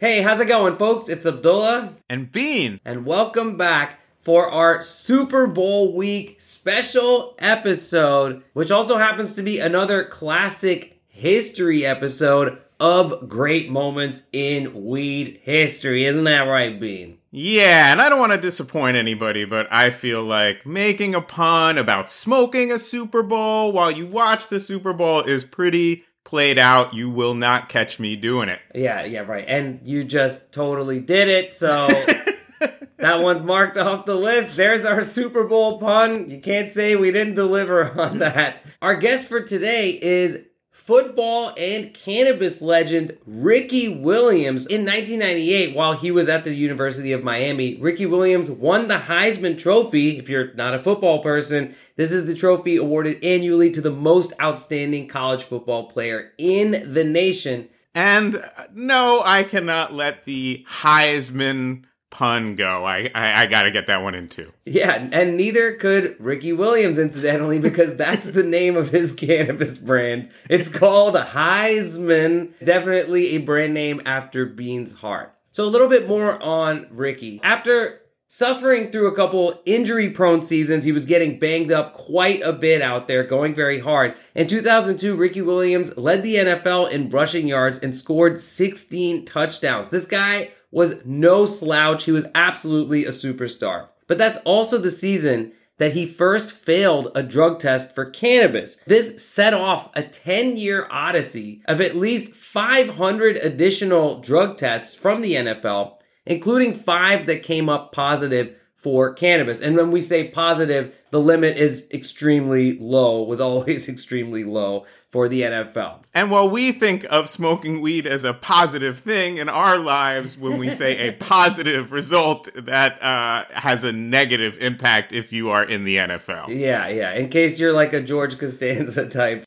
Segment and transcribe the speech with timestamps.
[0.00, 1.10] Hey, how's it going, folks?
[1.10, 2.80] It's Abdullah, And Bean.
[2.86, 9.58] and welcome back for our Super Bowl week special episode, which also happens to be
[9.58, 16.06] another classic history episode of great moments in weed history.
[16.06, 17.18] Isn't that right, Bean?
[17.30, 21.76] Yeah, and I don't want to disappoint anybody, but I feel like making a pun
[21.76, 26.94] about smoking a Super Bowl while you watch the Super Bowl is pretty played out.
[26.94, 28.60] You will not catch me doing it.
[28.72, 29.44] Yeah, yeah, right.
[29.46, 31.88] And you just totally did it, so
[32.98, 34.56] that one's marked off the list.
[34.56, 36.30] There's our Super Bowl pun.
[36.30, 38.64] You can't say we didn't deliver on that.
[38.80, 44.66] Our guest for today is football and cannabis legend Ricky Williams.
[44.66, 49.58] In 1998, while he was at the University of Miami, Ricky Williams won the Heisman
[49.58, 50.18] Trophy.
[50.18, 54.32] If you're not a football person, this is the trophy awarded annually to the most
[54.40, 57.68] outstanding college football player in the nation.
[57.94, 62.86] And uh, no, I cannot let the Heisman pun go.
[62.86, 64.50] I, I, I gotta get that one in too.
[64.64, 70.30] Yeah, and neither could Ricky Williams, incidentally, because that's the name of his cannabis brand.
[70.48, 72.54] It's called Heisman.
[72.64, 75.34] Definitely a brand name after Bean's heart.
[75.50, 77.40] So, a little bit more on Ricky.
[77.42, 77.99] After
[78.32, 82.80] suffering through a couple injury prone seasons, he was getting banged up quite a bit
[82.80, 84.14] out there, going very hard.
[84.36, 89.88] In 2002, Ricky Williams led the NFL in rushing yards and scored 16 touchdowns.
[89.88, 92.04] This guy was no slouch.
[92.04, 93.88] He was absolutely a superstar.
[94.06, 98.76] But that's also the season that he first failed a drug test for cannabis.
[98.86, 105.20] This set off a 10 year odyssey of at least 500 additional drug tests from
[105.20, 109.60] the NFL, including five that came up positive for cannabis.
[109.60, 115.28] And when we say positive, the limit is extremely low, was always extremely low for
[115.28, 115.98] the NFL.
[116.14, 120.56] And while we think of smoking weed as a positive thing in our lives, when
[120.56, 125.84] we say a positive result, that uh, has a negative impact if you are in
[125.84, 126.48] the NFL.
[126.48, 127.12] Yeah, yeah.
[127.12, 129.44] In case you're like a George Costanza type.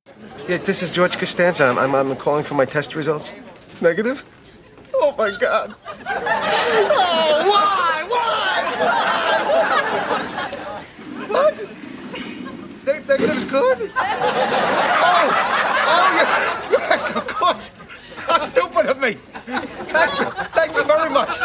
[0.48, 1.66] Yeah, this is George Costanza.
[1.66, 3.32] I'm, I'm, I'm calling for my test results.
[3.82, 4.24] Negative?
[5.06, 5.76] Oh my God.
[5.86, 8.06] Oh, why?
[8.08, 8.64] Why?
[11.28, 11.56] What?
[12.86, 13.92] Ne- negative's good?
[13.98, 15.28] Oh,
[15.88, 17.72] oh, yes, of course.
[18.16, 19.18] How stupid of me.
[19.46, 20.26] Thank you.
[20.56, 21.38] Thank you very much.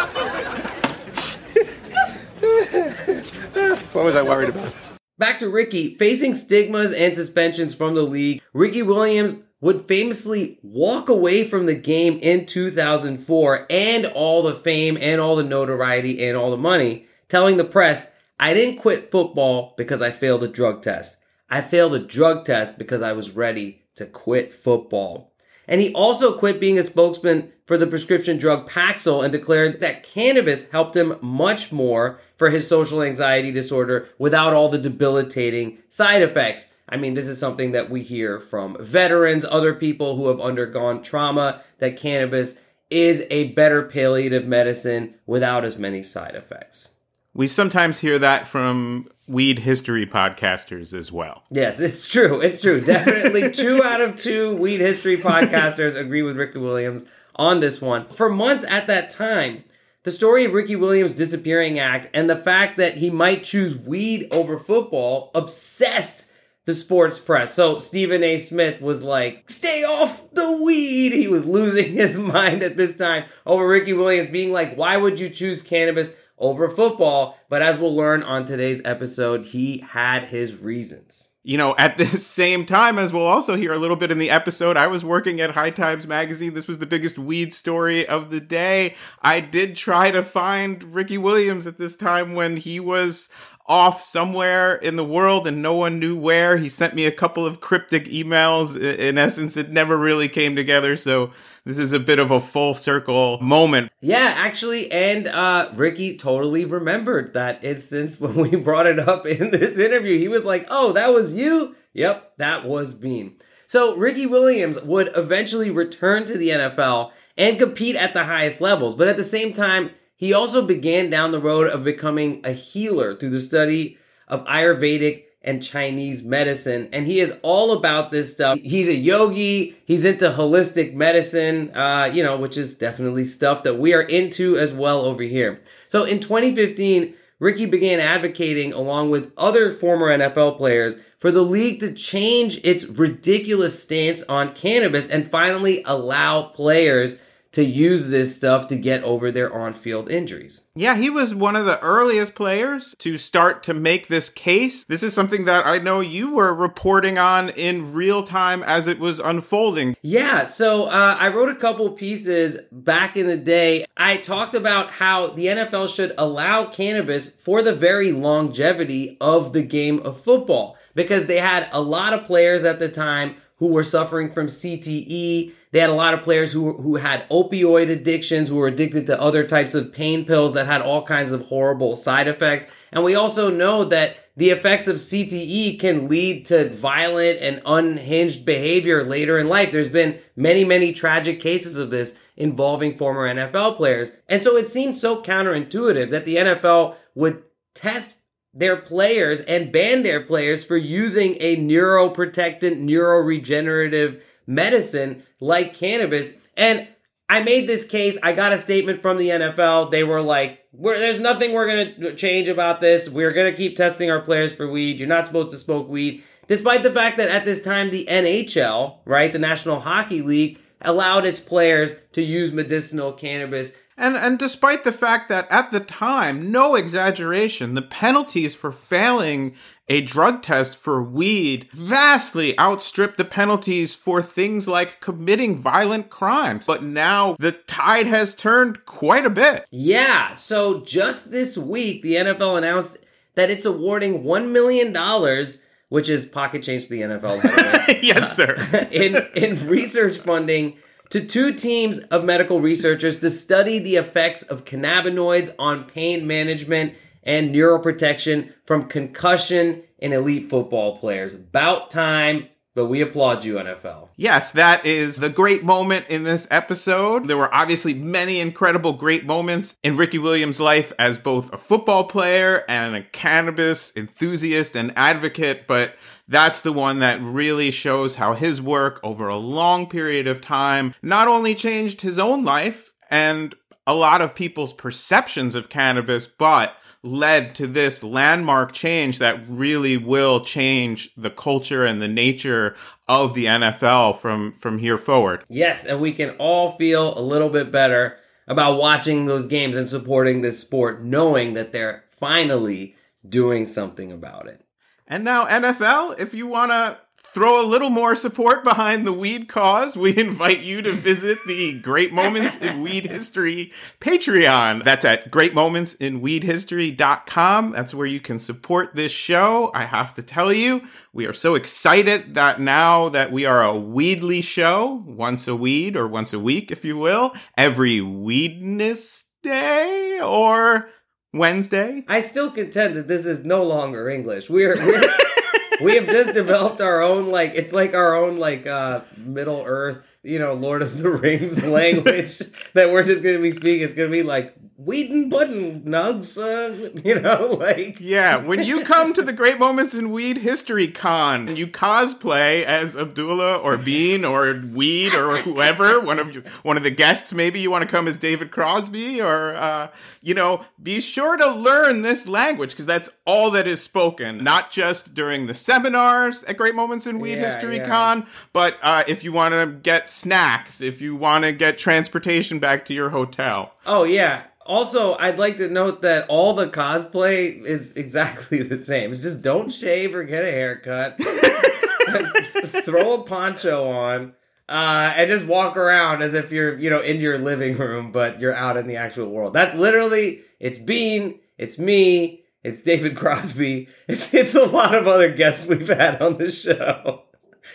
[3.92, 4.72] what was I worried about?
[5.18, 5.96] Back to Ricky.
[5.96, 11.74] Facing stigmas and suspensions from the league, Ricky Williams would famously walk away from the
[11.74, 17.06] game in 2004 and all the fame and all the notoriety and all the money,
[17.28, 21.16] telling the press, I didn't quit football because I failed a drug test.
[21.50, 25.32] I failed a drug test because I was ready to quit football.
[25.66, 30.02] And he also quit being a spokesman for the prescription drug Paxil and declared that
[30.02, 36.22] cannabis helped him much more for his social anxiety disorder without all the debilitating side
[36.22, 36.72] effects.
[36.88, 41.02] I mean, this is something that we hear from veterans, other people who have undergone
[41.02, 42.58] trauma, that cannabis
[42.90, 46.88] is a better palliative medicine without as many side effects.
[47.34, 51.44] We sometimes hear that from weed history podcasters as well.
[51.50, 52.40] Yes, it's true.
[52.40, 52.80] It's true.
[52.80, 57.04] Definitely two out of two weed history podcasters agree with Ricky Williams
[57.36, 58.08] on this one.
[58.08, 59.64] For months at that time,
[60.04, 64.26] the story of Ricky Williams' disappearing act and the fact that he might choose weed
[64.32, 66.30] over football obsessed
[66.68, 67.54] the sports press.
[67.54, 68.36] So Stephen A.
[68.36, 71.14] Smith was like, stay off the weed.
[71.14, 75.18] He was losing his mind at this time over Ricky Williams being like, why would
[75.18, 77.38] you choose cannabis over football?
[77.48, 81.30] But as we'll learn on today's episode, he had his reasons.
[81.42, 84.28] You know, at the same time, as we'll also hear a little bit in the
[84.28, 86.52] episode, I was working at High Times Magazine.
[86.52, 88.94] This was the biggest weed story of the day.
[89.22, 93.30] I did try to find Ricky Williams at this time when he was
[93.68, 96.56] off somewhere in the world and no one knew where.
[96.56, 98.80] He sent me a couple of cryptic emails.
[98.80, 100.96] In essence, it never really came together.
[100.96, 101.30] So
[101.64, 103.92] this is a bit of a full circle moment.
[104.00, 109.50] Yeah, actually, and uh, Ricky totally remembered that instance when we brought it up in
[109.50, 110.18] this interview.
[110.18, 113.36] He was like, "Oh, that was you." Yep, that was Bean.
[113.66, 118.94] So Ricky Williams would eventually return to the NFL and compete at the highest levels,
[118.94, 123.14] but at the same time, he also began down the road of becoming a healer
[123.14, 126.88] through the study of Ayurvedic and Chinese medicine.
[126.92, 128.58] And he is all about this stuff.
[128.58, 129.78] He's a yogi.
[129.84, 134.58] He's into holistic medicine, uh, you know, which is definitely stuff that we are into
[134.58, 135.62] as well over here.
[135.86, 141.78] So in 2015, Ricky began advocating along with other former NFL players for the league
[141.78, 147.20] to change its ridiculous stance on cannabis and finally allow players
[147.52, 150.62] to use this stuff to get over their on field injuries.
[150.74, 154.84] Yeah, he was one of the earliest players to start to make this case.
[154.84, 158.98] This is something that I know you were reporting on in real time as it
[158.98, 159.96] was unfolding.
[160.02, 163.86] Yeah, so uh, I wrote a couple pieces back in the day.
[163.96, 169.62] I talked about how the NFL should allow cannabis for the very longevity of the
[169.62, 173.84] game of football because they had a lot of players at the time who were
[173.84, 178.56] suffering from CTE they had a lot of players who, who had opioid addictions, who
[178.56, 182.28] were addicted to other types of pain pills that had all kinds of horrible side
[182.28, 182.66] effects.
[182.90, 188.46] And we also know that the effects of CTE can lead to violent and unhinged
[188.46, 189.72] behavior later in life.
[189.72, 194.12] There's been many, many tragic cases of this involving former NFL players.
[194.28, 197.42] And so it seems so counterintuitive that the NFL would
[197.74, 198.14] test
[198.54, 206.32] their players and ban their players for using a neuroprotectant, neuroregenerative medicine like cannabis.
[206.56, 206.88] And
[207.28, 208.16] I made this case.
[208.22, 209.90] I got a statement from the NFL.
[209.90, 213.08] They were like, there's nothing we're going to change about this.
[213.08, 214.98] We're going to keep testing our players for weed.
[214.98, 216.22] You're not supposed to smoke weed.
[216.46, 221.26] Despite the fact that at this time, the NHL, right, the National Hockey League, allowed
[221.26, 226.50] its players to use medicinal cannabis and and despite the fact that at the time,
[226.50, 229.54] no exaggeration, the penalties for failing
[229.88, 236.66] a drug test for weed vastly outstripped the penalties for things like committing violent crimes.
[236.66, 239.66] But now the tide has turned quite a bit.
[239.70, 242.98] Yeah, so just this week the NFL announced
[243.34, 247.42] that it's awarding 1 million dollars which is pocket change to the NFL.
[248.02, 248.54] yes, sir.
[248.92, 250.76] in in research funding
[251.10, 256.94] to two teams of medical researchers to study the effects of cannabinoids on pain management
[257.22, 261.32] and neuroprotection from concussion in elite football players.
[261.32, 264.10] About time but we applaud you, NFL.
[264.14, 267.26] Yes, that is the great moment in this episode.
[267.26, 272.04] There were obviously many incredible great moments in Ricky Williams' life as both a football
[272.04, 275.96] player and a cannabis enthusiast and advocate, but
[276.28, 280.94] that's the one that really shows how his work over a long period of time
[281.02, 283.54] not only changed his own life and
[283.86, 289.96] a lot of people's perceptions of cannabis, but led to this landmark change that really
[289.96, 292.76] will change the culture and the nature
[293.08, 295.44] of the NFL from from here forward.
[295.48, 299.88] Yes, and we can all feel a little bit better about watching those games and
[299.88, 302.94] supporting this sport knowing that they're finally
[303.26, 304.64] doing something about it.
[305.08, 309.48] And now NFL, if you want to throw a little more support behind the weed
[309.48, 314.84] cause, we invite you to visit the Great Moments in Weed History Patreon.
[314.84, 317.72] That's at greatmomentsinweedhistory.com.
[317.72, 319.70] That's where you can support this show.
[319.74, 320.82] I have to tell you,
[321.14, 325.96] we are so excited that now that we are a weedly show, once a weed
[325.96, 330.90] or once a week, if you will, every weedness day or
[331.32, 332.04] Wednesday.
[332.08, 334.48] I still contend that this is no longer English.
[334.48, 335.02] We're, we're
[335.80, 340.02] we have just developed our own like it's like our own like uh Middle Earth,
[340.22, 342.38] you know, Lord of the Rings language
[342.74, 343.84] that we're just gonna be speaking.
[343.84, 348.36] It's gonna be like Weedin button nugs, uh, you know, like yeah.
[348.36, 352.96] When you come to the Great Moments in Weed History Con and you cosplay as
[352.96, 357.58] Abdullah or Bean or Weed or whoever, one of you, one of the guests, maybe
[357.58, 359.88] you want to come as David Crosby or uh,
[360.22, 364.70] you know, be sure to learn this language because that's all that is spoken, not
[364.70, 367.86] just during the seminars at Great Moments in Weed yeah, History yeah.
[367.86, 372.60] Con, but uh, if you want to get snacks, if you want to get transportation
[372.60, 373.72] back to your hotel.
[373.86, 379.12] Oh yeah, also, I'd like to note that all the cosplay is exactly the same.
[379.12, 381.18] It's just don't shave or get a haircut.
[382.84, 384.34] throw a poncho on.
[384.68, 388.38] Uh, and just walk around as if you're, you know, in your living room, but
[388.38, 389.54] you're out in the actual world.
[389.54, 395.32] That's literally, it's Bean, it's me, it's David Crosby, it's, it's a lot of other
[395.32, 397.22] guests we've had on the show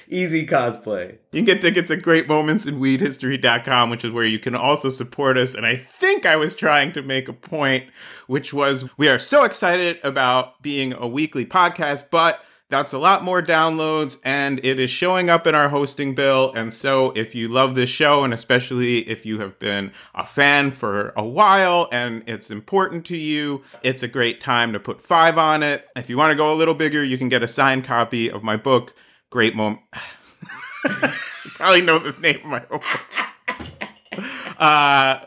[0.07, 1.17] easy cosplay.
[1.31, 5.53] You can get tickets at greatmomentsInWeedHistory.com, which is where you can also support us.
[5.55, 7.85] And I think I was trying to make a point,
[8.27, 12.41] which was we are so excited about being a weekly podcast, but
[12.73, 16.51] that's a lot more downloads and it is showing up in our hosting bill.
[16.55, 20.71] And so if you love this show, and especially if you have been a fan
[20.71, 25.37] for a while and it's important to you, it's a great time to put five
[25.37, 25.87] on it.
[25.95, 28.41] If you want to go a little bigger, you can get a signed copy of
[28.41, 28.95] my book,
[29.33, 29.79] great moment.
[31.55, 32.83] probably know the name of my book.
[34.59, 35.25] Uh,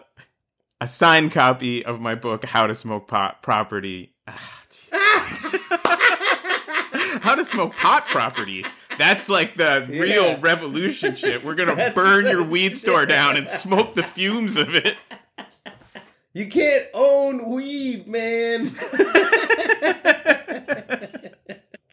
[0.81, 4.15] a signed copy of my book, How to Smoke Pot Property.
[4.29, 4.63] Ah,
[7.21, 8.65] How to Smoke Pot Property.
[8.97, 10.01] That's like the Yeah.
[10.01, 11.45] real revolution shit.
[11.45, 12.79] We're gonna burn the your weed shit.
[12.79, 14.95] store down and smoke the fumes of it.
[16.33, 18.67] You can't own weed, man.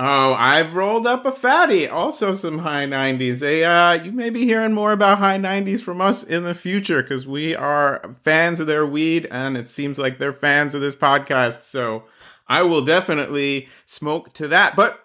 [0.00, 1.88] Oh, I've rolled up a fatty.
[1.88, 3.40] Also, some high 90s.
[3.40, 7.02] They, uh, you may be hearing more about high 90s from us in the future
[7.02, 10.94] because we are fans of their weed and it seems like they're fans of this
[10.94, 11.64] podcast.
[11.64, 12.04] So
[12.46, 14.76] I will definitely smoke to that.
[14.76, 15.04] But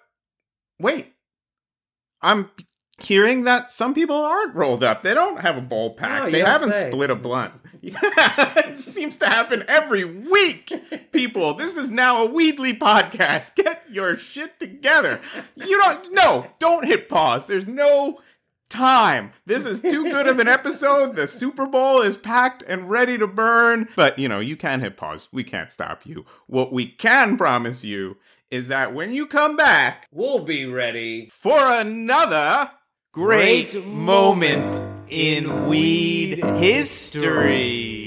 [0.80, 1.14] wait,
[2.22, 2.52] I'm
[3.00, 5.02] hearing that some people aren't rolled up.
[5.02, 6.26] They don't have a bowl pack.
[6.26, 6.92] No, they haven't say.
[6.92, 7.54] split a blunt.
[7.86, 8.00] Yeah,
[8.70, 10.72] it seems to happen every week.
[11.12, 13.56] People, this is now a Weedly podcast.
[13.58, 15.20] Get your shit together.
[15.56, 17.46] You don't no, don't hit pause.
[17.46, 18.22] There's no
[18.70, 19.34] time.
[19.46, 21.18] This is too good of an episode.
[21.18, 23.90] The Super Bowl is packed and ready to burn.
[23.98, 25.28] But you know, you can hit pause.
[25.34, 26.26] We can't stop you.
[26.48, 28.16] What we can promise you
[28.50, 31.28] is that when you come back, We'll be ready.
[31.34, 32.72] for another
[33.14, 34.72] great, moment
[35.08, 38.03] in weed history.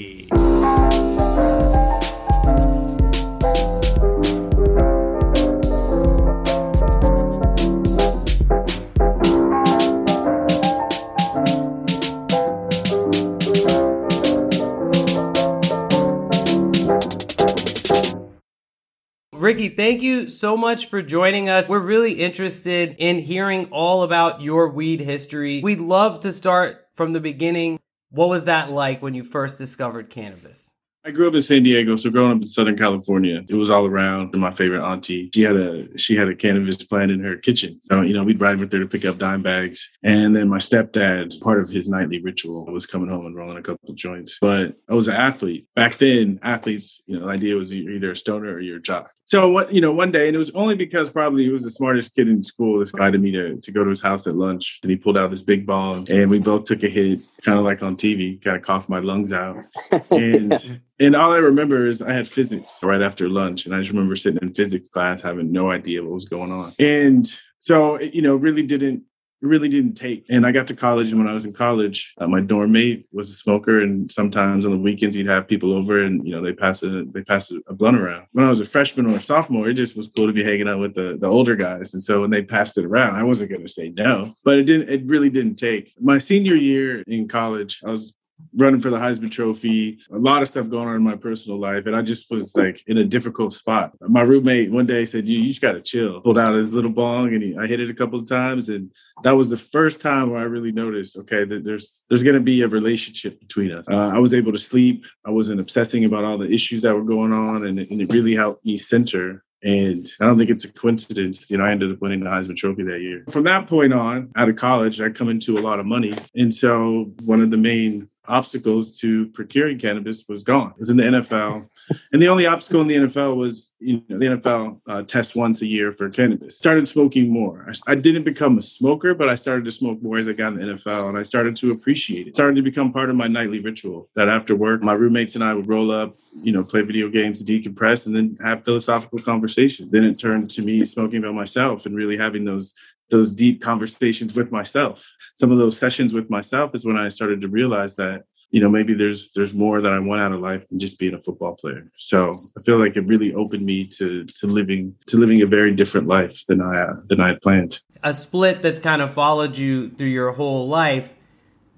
[19.47, 21.69] Ricky, thank you so much for joining us.
[21.69, 25.61] We're really interested in hearing all about your weed history.
[25.61, 27.79] We'd love to start from the beginning.
[28.09, 30.73] What was that like when you first discovered cannabis?
[31.07, 33.85] I grew up in San Diego, so growing up in Southern California, it was all
[33.85, 34.35] around.
[34.35, 37.79] My favorite auntie, she had a she had a cannabis plant in her kitchen.
[37.89, 39.89] So you know, we'd ride with her to pick up dime bags.
[40.03, 43.61] And then my stepdad, part of his nightly ritual was coming home and rolling a
[43.61, 44.37] couple joints.
[44.41, 46.41] But I was an athlete back then.
[46.43, 49.09] Athletes, you know, the idea was you're either a stoner or you're a jock.
[49.27, 51.69] So what you know, one day, and it was only because probably he was the
[51.69, 52.79] smartest kid in school.
[52.79, 55.29] This invited me to to go to his house at lunch, and he pulled out
[55.29, 58.55] this big ball, and we both took a hit, kind of like on TV, kind
[58.55, 59.61] of coughed my lungs out,
[60.11, 63.91] and and all I remember is I had physics right after lunch, and I just
[63.91, 67.27] remember sitting in physics class having no idea what was going on, and
[67.59, 69.03] so you know, really didn't
[69.41, 70.25] really didn't take.
[70.29, 73.07] And I got to college, and when I was in college, uh, my dorm mate
[73.11, 76.41] was a smoker, and sometimes on the weekends he'd have people over, and you know
[76.41, 78.25] they pass a they passed a, a blunt around.
[78.31, 80.67] When I was a freshman or a sophomore, it just was cool to be hanging
[80.67, 83.51] out with the the older guys, and so when they passed it around, I wasn't
[83.51, 84.89] going to say no, but it didn't.
[84.89, 85.93] It really didn't take.
[85.99, 88.13] My senior year in college, I was
[88.53, 91.85] running for the Heisman Trophy, a lot of stuff going on in my personal life.
[91.85, 93.93] And I just was like in a difficult spot.
[94.01, 96.21] My roommate one day said, You, you just got to chill.
[96.21, 98.69] Pulled out his little bong and he, I hit it a couple of times.
[98.69, 98.91] And
[99.23, 102.41] that was the first time where I really noticed, okay, that there's there's going to
[102.41, 103.87] be a relationship between us.
[103.89, 105.05] Uh, I was able to sleep.
[105.25, 107.65] I wasn't obsessing about all the issues that were going on.
[107.65, 111.49] And and it really helped me center and I don't think it's a coincidence.
[111.49, 113.25] You know, I ended up winning the Heisman Trophy that year.
[113.29, 116.13] From that point on, out of college, I come into a lot of money.
[116.35, 120.71] And so one of the main obstacles to procuring cannabis was gone.
[120.71, 121.67] It was in the NFL,
[122.13, 125.61] and the only obstacle in the NFL was you know the NFL uh, tests once
[125.61, 126.57] a year for cannabis.
[126.57, 127.67] Started smoking more.
[127.69, 130.53] I, I, didn't become a smoker, but I started to smoke more as I got
[130.53, 132.35] in the NFL, and I started to appreciate it.
[132.35, 134.09] Started to become part of my nightly ritual.
[134.15, 137.43] That after work, my roommates and I would roll up, you know, play video games,
[137.43, 139.89] decompress, and then have philosophical conversation.
[139.91, 142.73] Then it turned to me smoking by myself and really having those
[143.09, 145.07] those deep conversations with myself.
[145.33, 148.69] Some of those sessions with myself is when I started to realize that you know
[148.69, 151.55] maybe there's there's more that I want out of life than just being a football
[151.55, 151.91] player.
[151.97, 155.73] So I feel like it really opened me to to living to living a very
[155.73, 156.75] different life than I
[157.07, 157.81] than I had planned.
[158.03, 161.13] A split that's kind of followed you through your whole life.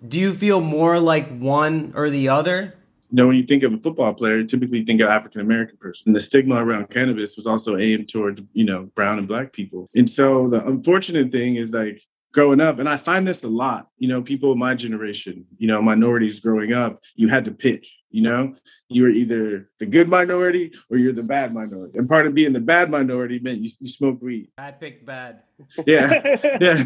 [0.08, 2.76] Do you feel more like one or the other?
[3.12, 5.78] You know, when you think of a football player, you typically think of African American
[5.78, 6.10] person.
[6.10, 9.88] And the stigma around cannabis was also aimed toward, you know, brown and black people.
[9.96, 13.88] And so the unfortunate thing is like growing up, and I find this a lot,
[13.98, 17.86] you know, people of my generation, you know, minorities growing up, you had to pick,
[18.12, 18.54] you know,
[18.88, 21.98] you're either the good minority or you're the bad minority.
[21.98, 24.50] And part of being the bad minority meant you, you smoke weed.
[24.58, 25.42] I picked bad.
[25.86, 26.38] yeah.
[26.60, 26.84] Yeah.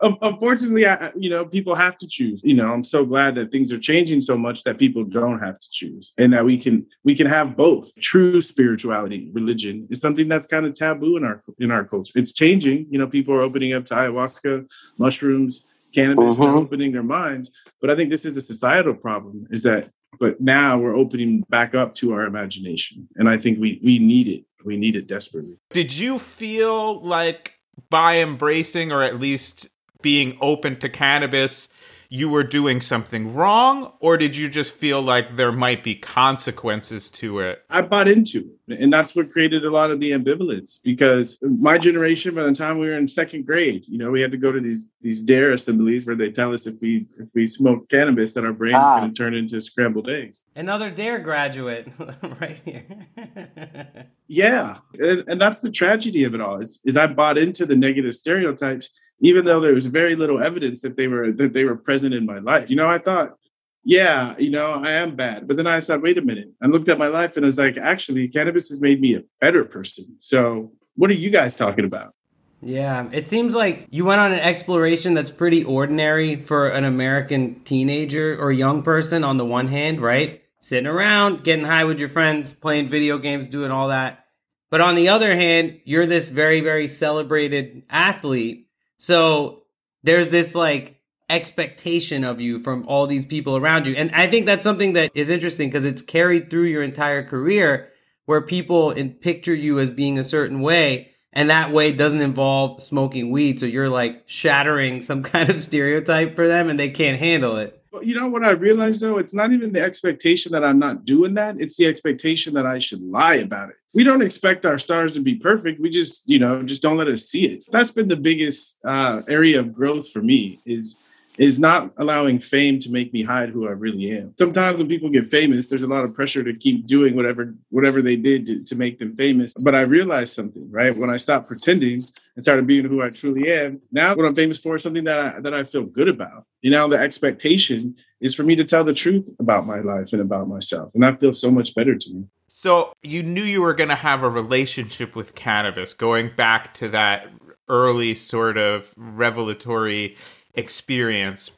[0.00, 2.42] Unfortunately, I, you know, people have to choose.
[2.44, 5.58] You know, I'm so glad that things are changing so much that people don't have
[5.58, 7.94] to choose and that we can we can have both.
[8.00, 12.12] True spirituality, religion is something that's kind of taboo in our in our culture.
[12.16, 12.86] It's changing.
[12.90, 14.66] You know, people are opening up to ayahuasca,
[14.98, 15.64] mushrooms,
[15.96, 16.42] cannabis, mm-hmm.
[16.42, 17.50] they're opening their minds.
[17.80, 21.74] But I think this is a societal problem is that but now we're opening back
[21.74, 24.44] up to our imagination and i think we we need it.
[24.64, 25.58] We need it desperately.
[25.70, 27.54] Did you feel like
[27.88, 29.68] by embracing or at least
[30.02, 31.68] being open to cannabis
[32.08, 37.10] you were doing something wrong or did you just feel like there might be consequences
[37.10, 37.64] to it?
[37.70, 41.78] I bought into it and that's what created a lot of the ambivalence because my
[41.78, 44.50] generation by the time we were in second grade you know we had to go
[44.50, 48.34] to these these dare assemblies where they tell us if we if we smoke cannabis
[48.34, 48.98] that our brain is ah.
[48.98, 50.42] going to turn into scrambled eggs.
[50.54, 51.88] Another dare graduate
[52.40, 52.86] right here.
[54.28, 57.76] Yeah and, and that's the tragedy of it all is, is i bought into the
[57.76, 61.76] negative stereotypes even though there was very little evidence that they were that they were
[61.76, 62.70] present in my life.
[62.70, 63.38] You know, I thought,
[63.84, 65.46] yeah, you know, I am bad.
[65.46, 66.50] But then I said, wait a minute.
[66.62, 69.22] I looked at my life and I was like, actually, cannabis has made me a
[69.40, 70.16] better person.
[70.18, 72.14] So what are you guys talking about?
[72.62, 77.62] Yeah, it seems like you went on an exploration that's pretty ordinary for an American
[77.62, 80.42] teenager or young person on the one hand, right?
[80.58, 84.24] Sitting around, getting high with your friends, playing video games, doing all that.
[84.70, 88.65] But on the other hand, you're this very, very celebrated athlete
[88.98, 89.62] so
[90.02, 93.94] there's this like expectation of you from all these people around you.
[93.94, 97.90] And I think that's something that is interesting because it's carried through your entire career
[98.26, 102.82] where people in, picture you as being a certain way and that way doesn't involve
[102.82, 103.58] smoking weed.
[103.58, 107.82] So you're like shattering some kind of stereotype for them and they can't handle it
[108.02, 109.18] you know what I realized though?
[109.18, 111.60] It's not even the expectation that I'm not doing that.
[111.60, 113.76] It's the expectation that I should lie about it.
[113.94, 115.80] We don't expect our stars to be perfect.
[115.80, 117.64] We just, you know, just don't let us see it.
[117.70, 120.96] That's been the biggest uh, area of growth for me is
[121.38, 124.34] is not allowing fame to make me hide who I really am.
[124.38, 128.02] Sometimes when people get famous, there's a lot of pressure to keep doing whatever whatever
[128.02, 129.52] they did to, to make them famous.
[129.64, 130.96] But I realized something, right?
[130.96, 132.00] When I stopped pretending
[132.34, 135.18] and started being who I truly am, now what I'm famous for is something that
[135.18, 136.46] I that I feel good about.
[136.62, 140.22] You know, the expectation is for me to tell the truth about my life and
[140.22, 140.90] about myself.
[140.94, 142.24] And that feels so much better to me.
[142.48, 146.88] So you knew you were going to have a relationship with cannabis going back to
[146.88, 147.28] that
[147.68, 150.16] early sort of revelatory
[150.56, 151.50] experience.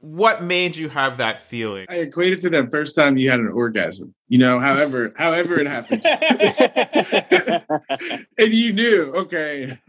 [0.00, 1.86] What made you have that feeling?
[1.90, 5.66] I equated to that first time you had an orgasm you know however however it
[5.66, 6.04] happened.
[8.38, 9.76] And you knew okay.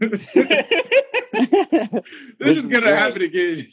[1.32, 2.98] This, this, is gonna great.
[2.98, 3.64] happen again.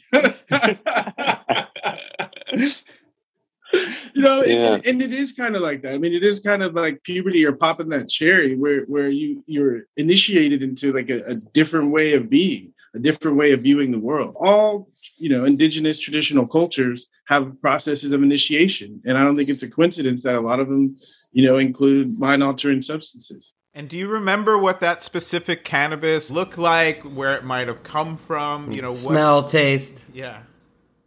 [4.14, 4.74] You know yeah.
[4.74, 5.94] and, and, it is kind of like that.
[5.94, 9.42] I mean it is kind of like puberty or popping that cherry where where you
[9.46, 13.90] you're initiated into like a, a different way of being a different way of viewing
[13.90, 14.36] the world.
[14.40, 19.00] All, you know, indigenous traditional cultures have processes of initiation.
[19.04, 20.94] And I don't think it's a coincidence that a lot of them,
[21.32, 23.52] you know, include mind altering substances.
[23.74, 28.16] And do you remember what that specific cannabis looked like, where it might have come
[28.16, 28.72] from?
[28.72, 29.48] You know, smell, what...
[29.48, 30.04] taste.
[30.12, 30.40] Yeah.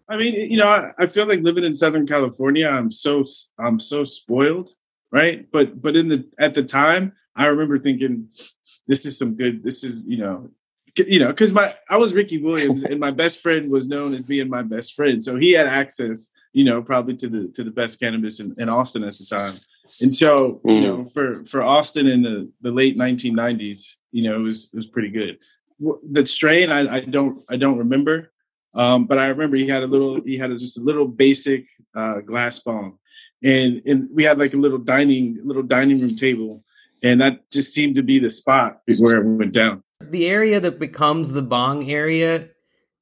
[0.07, 3.23] I mean, you know, I, I feel like living in Southern California, I'm so
[3.57, 4.69] I'm so spoiled,
[5.11, 5.47] right?
[5.51, 8.29] But but in the at the time, I remember thinking,
[8.87, 9.63] this is some good.
[9.63, 10.49] This is you know,
[10.97, 14.25] you know, because my I was Ricky Williams, and my best friend was known as
[14.25, 17.71] being my best friend, so he had access, you know, probably to the to the
[17.71, 19.53] best cannabis in, in Austin at the time.
[19.99, 24.43] And so, you know, for for Austin in the, the late 1990s, you know, it
[24.43, 25.39] was it was pretty good.
[26.11, 28.31] The strain, I, I don't I don't remember,
[28.75, 31.67] um, but I remember he had a little he had a, just a little basic
[31.95, 32.99] uh, glass bong,
[33.43, 36.63] and and we had like a little dining little dining room table,
[37.03, 39.83] and that just seemed to be the spot where it went down.
[40.09, 42.49] The area that becomes the bong area,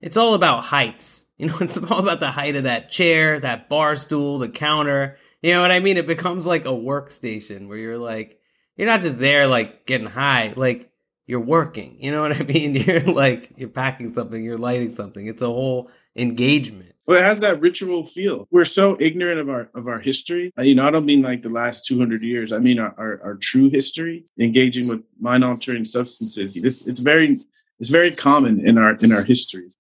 [0.01, 1.25] it's all about heights.
[1.39, 5.15] You know, it's all about the height of that chair, that bar stool, the counter
[5.41, 5.97] you know what I mean?
[5.97, 8.39] It becomes like a workstation where you're like,
[8.75, 10.91] you're not just there like getting high, like
[11.25, 11.97] you're working.
[11.99, 12.75] You know what I mean?
[12.75, 15.27] You're like, you're packing something, you're lighting something.
[15.27, 16.95] It's a whole engagement.
[17.10, 18.48] Well, it has that ritual feel.
[18.52, 20.54] We're so ignorant of our of our history.
[20.56, 22.54] Uh, you know, I don't mean like the last 200 years.
[22.54, 26.63] I mean our, our, our true history, engaging with mind altering substances.
[26.63, 27.39] It's, it's very
[27.80, 29.72] it's very common in our in our history.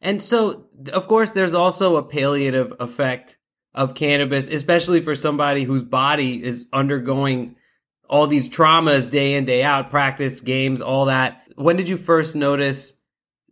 [0.00, 3.36] And so, of course, there's also a palliative effect
[3.74, 7.56] of cannabis, especially for somebody whose body is undergoing
[8.08, 11.42] all these traumas day in, day out, practice, games, all that.
[11.56, 12.94] When did you first notice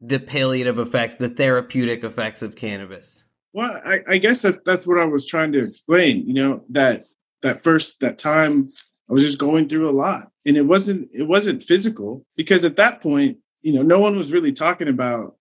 [0.01, 3.24] the palliative effects, the therapeutic effects of cannabis?
[3.55, 6.27] Well, I, I guess that's that's what I was trying to explain.
[6.27, 7.05] You know, that
[7.43, 8.69] that first that time
[9.09, 10.31] I was just going through a lot.
[10.45, 14.33] And it wasn't it wasn't physical because at that point, you know, no one was
[14.33, 15.37] really talking about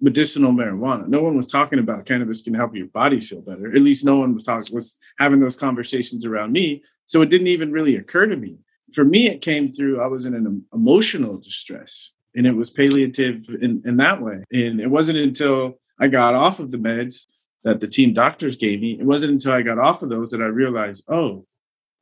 [0.00, 1.06] medicinal marijuana.
[1.06, 3.68] No one was talking about cannabis can help your body feel better.
[3.68, 6.82] At least no one was talking was having those conversations around me.
[7.04, 8.58] So it didn't even really occur to me.
[8.94, 10.00] For me, it came through.
[10.00, 14.42] I was in an emotional distress, and it was palliative in, in that way.
[14.50, 17.26] And it wasn't until I got off of the meds
[17.64, 18.98] that the team doctors gave me.
[18.98, 21.46] It wasn't until I got off of those that I realized, oh,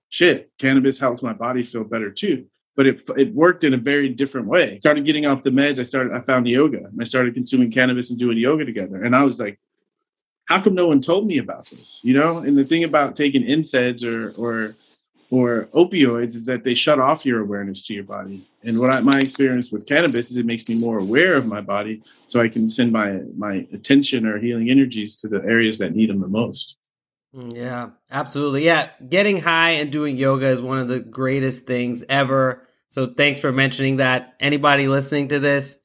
[0.09, 2.47] shit, cannabis helps my body feel better too
[2.79, 4.75] but it it worked in a very different way.
[4.75, 5.81] I started getting off the meds.
[5.81, 6.89] I started I found yoga.
[6.99, 9.03] I started consuming cannabis and doing yoga together.
[9.03, 9.59] And I was like,
[10.45, 11.99] how come no one told me about this?
[12.05, 12.39] You know?
[12.39, 14.77] And the thing about taking NSAIDs or or
[15.31, 18.47] or opioids is that they shut off your awareness to your body.
[18.63, 21.61] And what I, my experience with cannabis is it makes me more aware of my
[21.61, 25.95] body, so I can send my my attention or healing energies to the areas that
[25.95, 26.77] need them the most.
[27.35, 28.65] Mm, yeah, absolutely.
[28.65, 32.67] Yeah, getting high and doing yoga is one of the greatest things ever.
[32.91, 34.35] So thanks for mentioning that.
[34.41, 35.77] Anybody listening to this,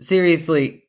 [0.00, 0.84] seriously,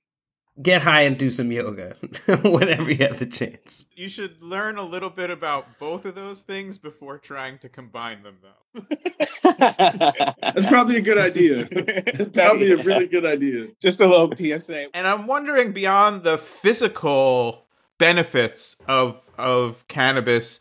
[0.62, 1.95] get high and do some yoga
[2.43, 3.86] whenever you have the chance.
[3.95, 8.24] You should learn a little bit about both of those things before trying to combine
[8.24, 8.82] them, though.
[9.43, 11.65] That's probably a good idea.
[11.65, 13.67] That's probably a really good idea.
[13.82, 14.88] Just a little PSA.
[14.93, 17.65] And I'm wondering beyond the physical
[17.98, 20.60] benefits of of cannabis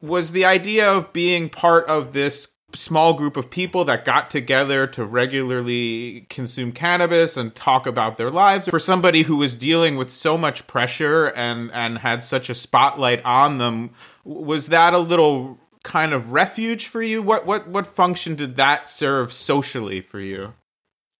[0.00, 4.86] was the idea of being part of this small group of people that got together
[4.88, 8.68] to regularly consume cannabis and talk about their lives.
[8.68, 13.24] For somebody who was dealing with so much pressure and and had such a spotlight
[13.24, 13.90] on them
[14.24, 17.22] was that a little kind of refuge for you?
[17.22, 20.54] What what what function did that serve socially for you?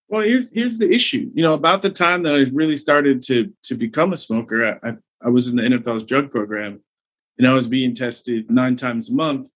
[0.09, 1.29] Well here's here's the issue.
[1.33, 4.93] You know about the time that i really started to to become a smoker i
[5.21, 6.81] i was in the nfl's drug program
[7.37, 9.49] and i was being tested nine times a month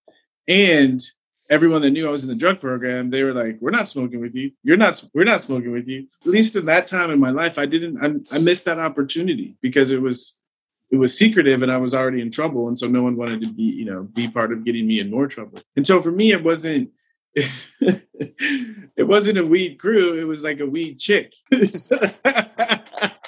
[0.47, 1.01] and
[1.49, 4.21] everyone that knew I was in the drug program, they were like, "We're not smoking
[4.21, 4.51] with you.
[4.63, 5.03] You're not.
[5.13, 7.97] We're not smoking with you." At least in that time in my life, I didn't.
[8.01, 10.37] I, I, missed that opportunity because it was
[10.91, 13.53] it was secretive, and I was already in trouble, and so no one wanted to
[13.53, 15.59] be, you know, be part of getting me in more trouble.
[15.75, 16.91] And so for me, it wasn't.
[17.79, 20.15] it wasn't a weed crew.
[20.15, 21.33] It was like a weed chick.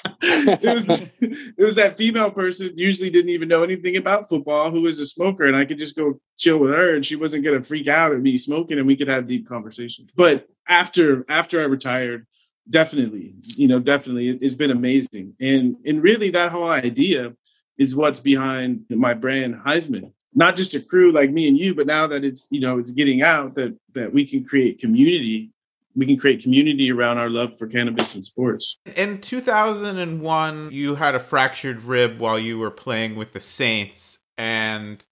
[0.22, 4.80] it was it was that female person usually didn't even know anything about football who
[4.82, 7.62] was a smoker and I could just go chill with her and she wasn't gonna
[7.62, 10.10] freak out at me smoking and we could have deep conversations.
[10.16, 12.26] But after after I retired,
[12.70, 15.34] definitely, you know, definitely it's been amazing.
[15.40, 17.34] And and really that whole idea
[17.78, 21.86] is what's behind my brand heisman Not just a crew like me and you, but
[21.86, 25.50] now that it's you know it's getting out that that we can create community
[25.96, 28.78] we can create community around our love for cannabis and sports.
[28.96, 35.04] In 2001, you had a fractured rib while you were playing with the Saints, and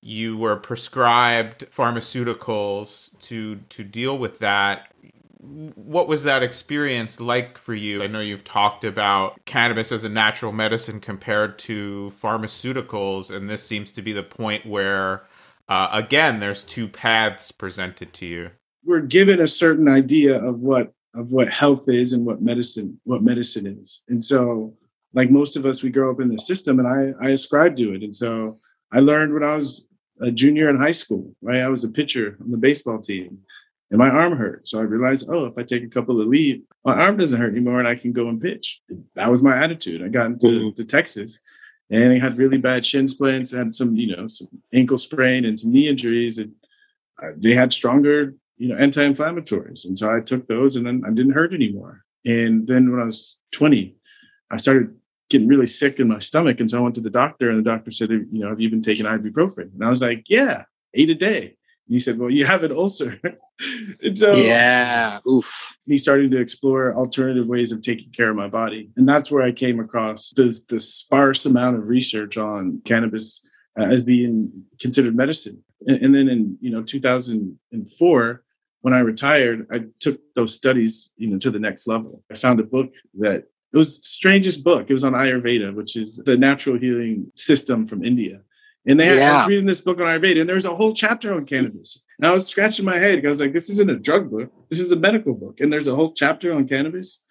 [0.00, 4.92] you were prescribed pharmaceuticals to to deal with that.
[5.40, 8.02] What was that experience like for you?
[8.02, 13.64] I know you've talked about cannabis as a natural medicine compared to pharmaceuticals, and this
[13.64, 15.24] seems to be the point where,
[15.68, 18.50] uh, again, there's two paths presented to you
[18.84, 23.22] we're given a certain idea of what of what health is and what medicine what
[23.22, 24.74] medicine is and so
[25.14, 27.94] like most of us, we grow up in the system, and I I ascribe to
[27.94, 28.02] it.
[28.02, 28.58] And so
[28.92, 29.88] I learned when I was
[30.20, 31.60] a junior in high school, right?
[31.60, 33.38] I was a pitcher on the baseball team,
[33.90, 34.68] and my arm hurt.
[34.68, 37.52] So I realized, oh, if I take a couple of Aleve, my arm doesn't hurt
[37.52, 38.80] anymore, and I can go and pitch.
[39.14, 40.02] That was my attitude.
[40.02, 40.76] I got into mm-hmm.
[40.76, 41.38] to Texas,
[41.90, 45.58] and I had really bad shin splints, had some, you know, some ankle sprain and
[45.58, 46.52] some knee injuries, and
[47.22, 51.10] uh, they had stronger, you know, anti-inflammatories, and so I took those, and then I
[51.10, 52.02] didn't hurt anymore.
[52.24, 53.96] And then when I was 20,
[54.50, 54.94] I started
[55.32, 56.60] getting really sick in my stomach.
[56.60, 58.70] And so I went to the doctor, and the doctor said, you know, have you
[58.70, 59.72] been taking ibuprofen?
[59.74, 61.56] And I was like, yeah, eight a day.
[61.86, 63.18] And he said, well, you have an ulcer.
[64.02, 65.76] and so yeah, oof.
[65.86, 68.90] He started to explore alternative ways of taking care of my body.
[68.96, 73.44] And that's where I came across the, the sparse amount of research on cannabis
[73.78, 75.64] uh, as being considered medicine.
[75.86, 78.42] And, and then in, you know, 2004,
[78.82, 82.22] when I retired, I took those studies, you know, to the next level.
[82.30, 84.90] I found a book that it was the strangest book.
[84.90, 88.40] It was on Ayurveda, which is the natural healing system from India.
[88.86, 89.18] And they had.
[89.22, 92.04] I was reading this book on Ayurveda, and there was a whole chapter on cannabis.
[92.18, 93.24] And I was scratching my head.
[93.24, 94.52] I was like, this isn't a drug book.
[94.68, 95.60] This is a medical book.
[95.60, 97.22] And there's a whole chapter on cannabis.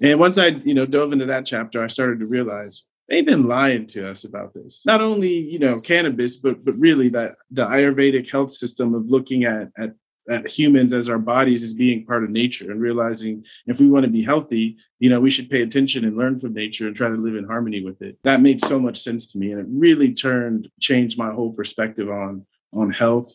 [0.00, 3.48] And once I, you know, dove into that chapter, I started to realize they've been
[3.48, 4.86] lying to us about this.
[4.86, 9.44] Not only, you know, cannabis, but but really that the Ayurvedic health system of looking
[9.44, 9.94] at at
[10.28, 14.04] at humans as our bodies as being part of nature and realizing if we want
[14.04, 17.08] to be healthy you know we should pay attention and learn from nature and try
[17.08, 18.16] to live in harmony with it.
[18.22, 22.08] That made so much sense to me and it really turned changed my whole perspective
[22.08, 23.34] on on health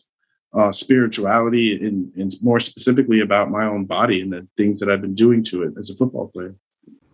[0.56, 5.02] uh, spirituality and, and more specifically about my own body and the things that i've
[5.02, 6.54] been doing to it as a football player.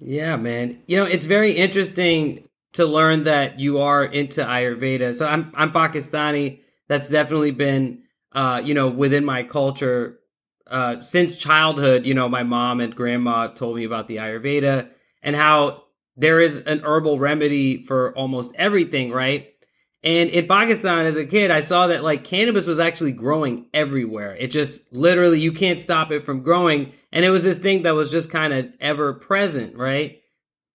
[0.01, 0.81] Yeah man.
[0.87, 5.73] You know it's very interesting to learn that you are into ayurveda so i'm i'm
[5.73, 8.03] pakistani that's definitely been
[8.35, 10.19] uh, you know, within my culture,
[10.67, 14.89] uh, since childhood, you know, my mom and grandma told me about the Ayurveda
[15.23, 15.85] and how
[16.17, 19.49] there is an herbal remedy for almost everything, right?
[20.03, 24.35] And in Pakistan, as a kid, I saw that like cannabis was actually growing everywhere.
[24.35, 26.93] It just literally, you can't stop it from growing.
[27.13, 30.21] And it was this thing that was just kind of ever present, right?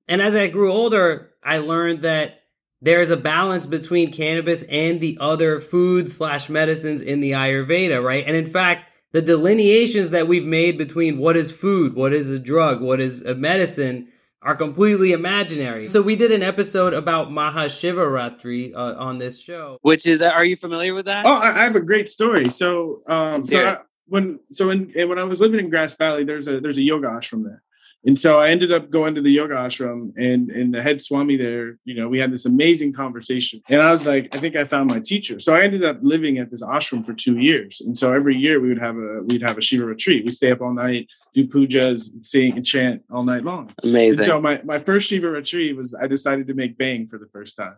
[0.08, 2.42] And as I grew older, I learned that
[2.82, 8.24] there's a balance between cannabis and the other foods slash medicines in the Ayurveda, right?
[8.28, 12.38] And in fact, the delineations that we've made between what is food, what is a
[12.38, 14.10] drug, what is a medicine
[14.44, 15.88] are completely imaginary.
[15.88, 19.80] So we did an episode about Mahashivaratri uh, on this show.
[19.82, 21.26] Which is, are you familiar with that?
[21.26, 22.50] Oh, I have a great story.
[22.50, 26.48] So, um, so I, when so in, when I was living in Grass Valley, there's
[26.48, 27.64] a there's a yoga ashram there,
[28.06, 31.36] and so I ended up going to the yoga ashram and and the head swami
[31.36, 33.62] there, you know, we had this amazing conversation.
[33.70, 35.40] And I was like, I think I found my teacher.
[35.40, 37.82] So I ended up living at this ashram for two years.
[37.82, 40.24] And so every year we would have a we'd have a Shivaratri.
[40.24, 43.74] We stay up all night, do pujas, sing and chant all night long.
[43.84, 44.26] Amazing.
[44.26, 47.56] And so my, my first Shivaratri was I decided to make bhang for the first
[47.56, 47.76] time.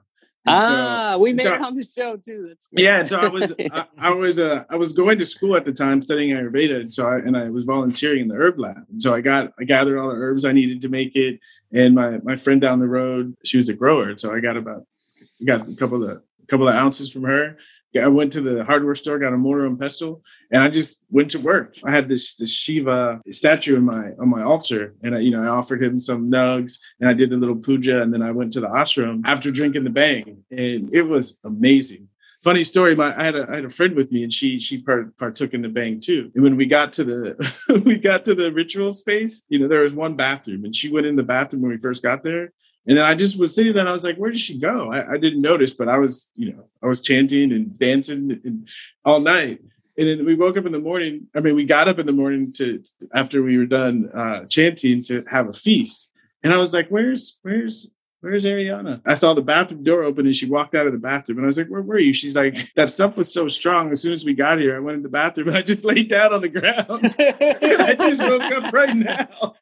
[0.48, 2.46] Ah, so, we made so, it on the show too.
[2.48, 2.84] That's great.
[2.84, 3.04] yeah.
[3.04, 6.02] So I was I, I, was uh, I was going to school at the time
[6.02, 8.86] studying Ayurveda, and so I and I was volunteering in the herb lab.
[8.90, 11.40] And so I got I gathered all the herbs I needed to make it.
[11.74, 14.86] And my my friend down the road, she was a grower, so I got about
[15.46, 17.58] got a couple of a couple of ounces from her,
[17.98, 21.32] I went to the hardware store, got a mortar and pestle, and I just went
[21.32, 21.76] to work.
[21.84, 25.44] I had this this Shiva statue in my on my altar, and I, you know
[25.44, 28.54] I offered him some nugs, and I did a little puja, and then I went
[28.54, 32.08] to the ashram after drinking the bhang, and it was amazing.
[32.44, 34.82] Funny story, my I had a I had a friend with me, and she she
[34.82, 36.32] part, partook in the bhang too.
[36.36, 39.82] And when we got to the we got to the ritual space, you know there
[39.82, 42.54] was one bathroom, and she went in the bathroom when we first got there,
[42.88, 44.92] and then I just was sitting there and I was like, where did she go?
[44.92, 48.68] I, I didn't notice, but I was, you know, I was chanting and dancing and
[49.06, 49.60] all night.
[49.98, 51.28] And then we woke up in the morning.
[51.36, 52.82] I mean, we got up in the morning to
[53.14, 56.10] after we were done uh, chanting to have a feast.
[56.42, 59.02] And I was like, where's where's where's Ariana?
[59.06, 61.38] I saw the bathroom door open and she walked out of the bathroom.
[61.38, 62.14] And I was like, where were you?
[62.14, 63.92] She's like, that stuff was so strong.
[63.92, 66.10] As soon as we got here, I went in the bathroom and I just laid
[66.10, 67.16] down on the ground.
[67.20, 69.56] I just woke up right now.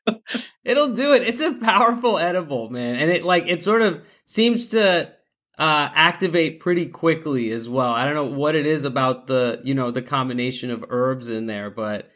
[0.63, 1.24] It'll do it.
[1.24, 2.96] It's a powerful edible, man.
[2.96, 5.12] And it like, it sort of seems to
[5.58, 7.91] uh, activate pretty quickly as well.
[7.91, 11.46] I don't know what it is about the, you know, the combination of herbs in
[11.46, 12.10] there, but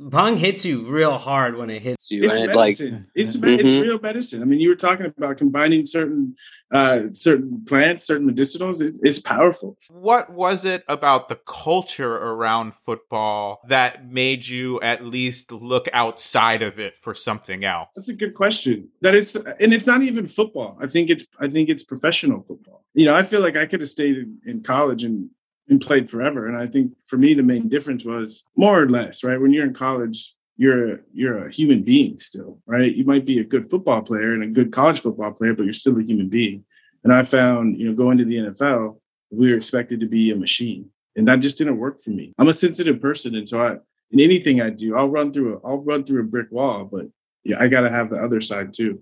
[0.00, 2.24] Bhang hits you real hard when it hits you.
[2.24, 2.56] It's medicine.
[2.56, 3.48] Like, it's mm-hmm.
[3.48, 4.40] it's real medicine.
[4.40, 6.36] I mean, you were talking about combining certain
[6.72, 8.80] uh, certain plants, certain medicinals.
[8.80, 9.76] It, it's powerful.
[9.90, 16.62] What was it about the culture around football that made you at least look outside
[16.62, 17.90] of it for something else?
[17.94, 18.88] That's a good question.
[19.02, 20.78] That it's and it's not even football.
[20.80, 22.84] I think it's I think it's professional football.
[22.94, 25.28] You know, I feel like I could have stayed in, in college and
[25.70, 26.46] and played forever.
[26.46, 29.40] And I think for me, the main difference was more or less, right?
[29.40, 32.92] When you're in college, you're a, you're a human being still, right?
[32.94, 35.72] You might be a good football player and a good college football player, but you're
[35.72, 36.64] still a human being.
[37.04, 38.98] And I found, you know, going to the NFL,
[39.30, 42.34] we were expected to be a machine, and that just didn't work for me.
[42.36, 43.76] I'm a sensitive person, and so I,
[44.10, 47.06] in anything I do, I'll run through a, I'll run through a brick wall, but
[47.44, 49.00] yeah, I got to have the other side too.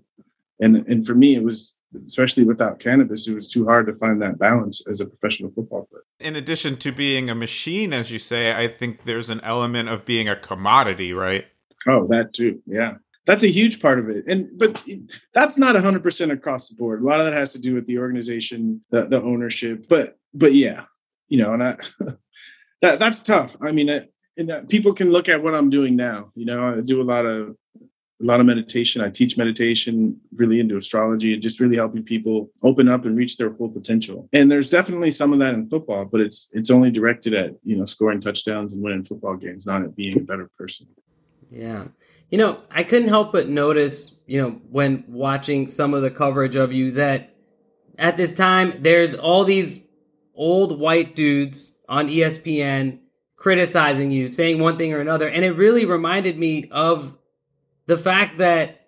[0.61, 1.75] And and for me, it was
[2.05, 5.87] especially without cannabis, it was too hard to find that balance as a professional football
[5.89, 6.03] player.
[6.19, 10.05] In addition to being a machine, as you say, I think there's an element of
[10.05, 11.45] being a commodity, right?
[11.87, 12.61] Oh, that too.
[12.65, 12.95] Yeah.
[13.25, 14.25] That's a huge part of it.
[14.27, 14.83] And but
[15.33, 17.01] that's not 100% across the board.
[17.01, 19.87] A lot of that has to do with the organization, the, the ownership.
[19.87, 20.85] But but yeah,
[21.27, 21.77] you know, and I
[22.81, 23.55] that that's tough.
[23.61, 23.89] I mean,
[24.37, 26.31] and uh, people can look at what I'm doing now.
[26.33, 27.55] You know, I do a lot of
[28.21, 29.01] a lot of meditation.
[29.01, 33.37] I teach meditation, really into astrology, and just really helping people open up and reach
[33.37, 34.27] their full potential.
[34.33, 37.77] And there's definitely some of that in football, but it's it's only directed at you
[37.77, 40.87] know scoring touchdowns and winning football games, not at being a better person.
[41.49, 41.85] Yeah.
[42.29, 46.55] You know, I couldn't help but notice, you know, when watching some of the coverage
[46.55, 47.35] of you that
[47.97, 49.83] at this time there's all these
[50.35, 52.99] old white dudes on ESPN
[53.35, 55.27] criticizing you, saying one thing or another.
[55.27, 57.17] And it really reminded me of
[57.89, 58.81] the fact that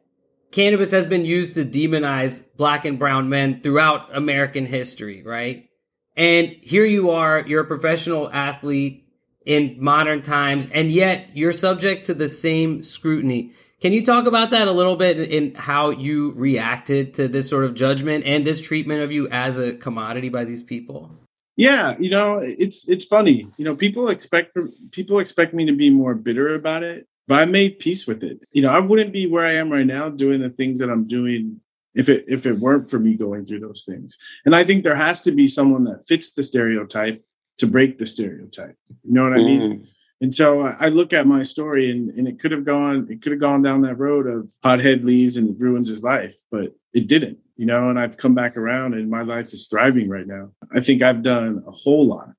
[0.51, 5.67] cannabis has been used to demonize black and brown men throughout American history, right?
[6.15, 9.07] And here you are, you're a professional athlete
[9.43, 13.53] in modern times, and yet you're subject to the same scrutiny.
[13.81, 17.63] Can you talk about that a little bit in how you reacted to this sort
[17.63, 21.09] of judgment and this treatment of you as a commodity by these people?
[21.57, 23.47] Yeah, you know, it's it's funny.
[23.57, 24.55] You know, people expect
[24.91, 28.41] people expect me to be more bitter about it, but I made peace with it.
[28.51, 31.07] You know, I wouldn't be where I am right now doing the things that I'm
[31.07, 31.61] doing
[31.95, 34.17] if it if it weren't for me going through those things.
[34.43, 37.23] And I think there has to be someone that fits the stereotype
[37.59, 38.75] to break the stereotype.
[38.89, 39.61] You know what I mean?
[39.61, 39.87] Mm.
[40.19, 43.31] And so I look at my story and, and it could have gone it could
[43.31, 47.37] have gone down that road of pothead leaves and ruins his life, but it didn't,
[47.55, 50.51] you know, and I've come back around and my life is thriving right now.
[50.75, 52.33] I think I've done a whole lot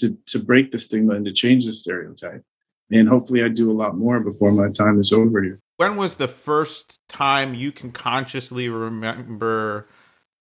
[0.00, 2.44] to to break the stigma and to change the stereotype
[2.90, 5.60] and hopefully I do a lot more before my time is over here.
[5.76, 9.88] When was the first time you can consciously remember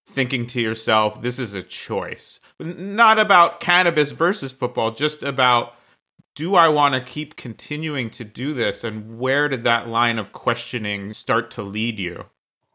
[0.06, 2.40] thinking to yourself, this is a choice?
[2.60, 5.76] Not about cannabis versus football, just about
[6.36, 8.84] do I want to keep continuing to do this?
[8.84, 12.26] And where did that line of questioning start to lead you?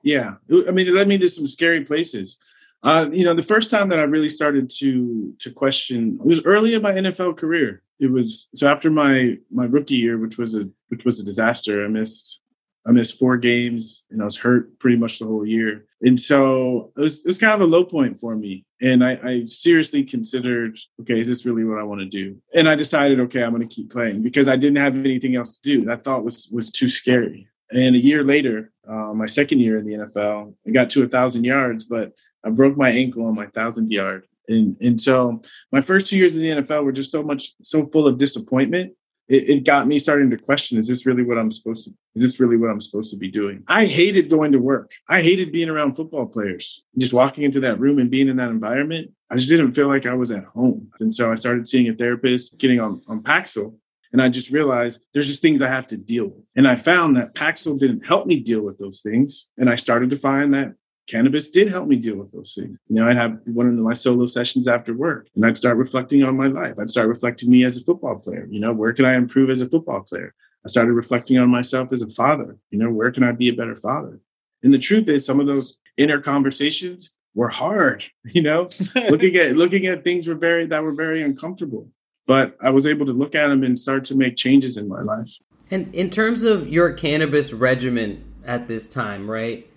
[0.02, 0.34] Yeah.
[0.66, 2.38] I mean, it led me to some scary places.
[2.82, 6.44] Uh, you know, the first time that I really started to to question it was
[6.46, 7.82] early in my NFL career.
[7.98, 11.84] It was so after my my rookie year, which was a which was a disaster.
[11.84, 12.40] I missed
[12.86, 15.84] I missed four games and I was hurt pretty much the whole year.
[16.00, 18.64] And so it was it was kind of a low point for me.
[18.80, 22.36] And I, I seriously considered, okay, is this really what I want to do?
[22.54, 25.58] And I decided, okay, I'm going to keep playing because I didn't have anything else
[25.58, 25.84] to do.
[25.84, 27.48] That I thought was was too scary.
[27.70, 31.08] And a year later, uh, my second year in the NFL, I got to a
[31.08, 34.26] thousand yards, but I broke my ankle on my thousandth yard.
[34.48, 37.86] And, and so my first two years in the NFL were just so much, so
[37.86, 38.94] full of disappointment.
[39.28, 42.22] It, it got me starting to question, is this really what I'm supposed to, is
[42.22, 43.62] this really what I'm supposed to be doing?
[43.68, 44.92] I hated going to work.
[45.06, 48.48] I hated being around football players, just walking into that room and being in that
[48.48, 49.10] environment.
[49.30, 50.90] I just didn't feel like I was at home.
[51.00, 53.76] And so I started seeing a therapist, getting on, on Paxil.
[54.10, 56.44] And I just realized there's just things I have to deal with.
[56.56, 59.48] And I found that Paxil didn't help me deal with those things.
[59.58, 60.72] And I started to find that
[61.08, 62.78] cannabis did help me deal with those things.
[62.88, 66.22] You know, I'd have one of my solo sessions after work and I'd start reflecting
[66.22, 66.74] on my life.
[66.78, 68.46] I'd start reflecting me as a football player.
[68.50, 70.34] You know, where can I improve as a football player?
[70.64, 72.56] I started reflecting on myself as a father.
[72.70, 74.20] You know, where can I be a better father?
[74.62, 78.04] And the truth is, some of those inner conversations were hard.
[78.34, 78.68] You know,
[79.08, 81.90] looking at looking at things were very that were very uncomfortable.
[82.26, 85.00] But I was able to look at them and start to make changes in my
[85.00, 85.30] life.
[85.70, 89.67] And in terms of your cannabis regimen at this time, right?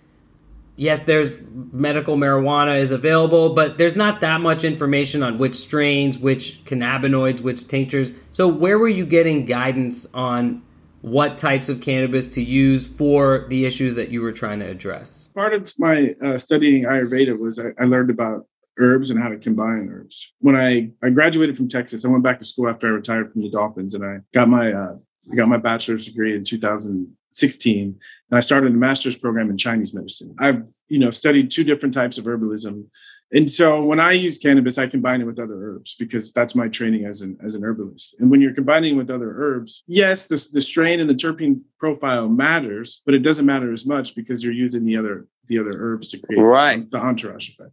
[0.76, 1.36] Yes, there's
[1.72, 7.40] medical marijuana is available, but there's not that much information on which strains, which cannabinoids,
[7.40, 8.12] which tinctures.
[8.30, 10.62] So, where were you getting guidance on
[11.02, 15.28] what types of cannabis to use for the issues that you were trying to address?
[15.34, 18.46] Part of my uh, studying Ayurveda was I, I learned about
[18.78, 20.32] herbs and how to combine herbs.
[20.38, 23.42] When I, I graduated from Texas, I went back to school after I retired from
[23.42, 24.96] the Dolphins, and I got my uh,
[25.30, 27.98] I got my bachelor's degree in 2000, 16
[28.30, 30.34] and i started a master's program in chinese medicine.
[30.38, 32.86] I've you know studied two different types of herbalism
[33.32, 36.68] and so when i use cannabis i combine it with other herbs because that's my
[36.68, 38.20] training as an as an herbalist.
[38.20, 42.28] And when you're combining with other herbs yes the, the strain and the terpene profile
[42.28, 46.10] matters but it doesn't matter as much because you're using the other the other herbs
[46.10, 46.88] to create right.
[46.92, 47.72] the entourage effect.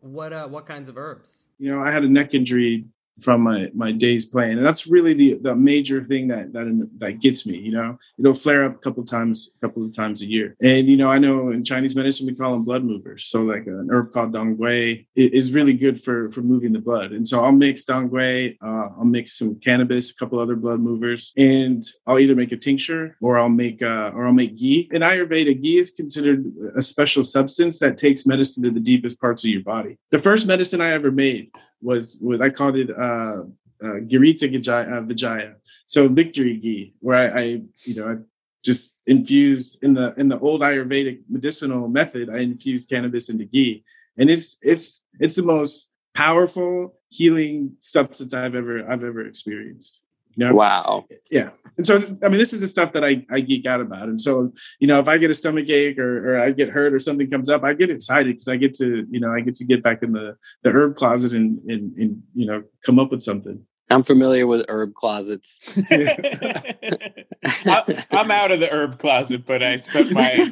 [0.00, 1.48] What uh what kinds of herbs?
[1.58, 2.86] You know i had a neck injury
[3.20, 7.20] from my my days playing, and that's really the the major thing that that that
[7.20, 7.58] gets me.
[7.58, 10.56] You know, it'll flare up a couple times, a couple of times a year.
[10.62, 13.24] And you know, I know in Chinese medicine we call them blood movers.
[13.24, 17.12] So like an herb called dong gui is really good for for moving the blood.
[17.12, 20.80] And so I'll mix dong gui, uh, I'll mix some cannabis, a couple other blood
[20.80, 24.88] movers, and I'll either make a tincture or I'll make uh, or I'll make ghee.
[24.92, 26.44] In Ayurveda, ghee is considered
[26.76, 29.98] a special substance that takes medicine to the deepest parts of your body.
[30.10, 31.50] The first medicine I ever made
[31.84, 33.44] was was I called it uh,
[33.82, 34.46] uh, Ghrita
[34.92, 35.54] uh, Vijaya.
[35.86, 37.44] So victory ghee, where I, I
[37.84, 38.16] you know I
[38.64, 42.30] just infused in the in the old Ayurvedic medicinal method.
[42.30, 43.84] I infused cannabis into ghee,
[44.16, 50.03] and it's it's it's the most powerful healing substance I've ever I've ever experienced.
[50.36, 50.54] You know?
[50.54, 51.06] Wow.
[51.30, 51.50] Yeah.
[51.76, 54.08] And so, I mean, this is the stuff that I, I geek out about.
[54.08, 56.94] And so, you know, if I get a stomach ache or, or I get hurt
[56.94, 59.56] or something comes up, I get excited because I get to, you know, I get
[59.56, 63.10] to get back in the, the herb closet and, and, and, you know, come up
[63.10, 63.64] with something.
[63.90, 65.60] I'm familiar with herb closets.
[65.76, 65.92] I'm
[68.30, 70.50] out of the herb closet, but I spent my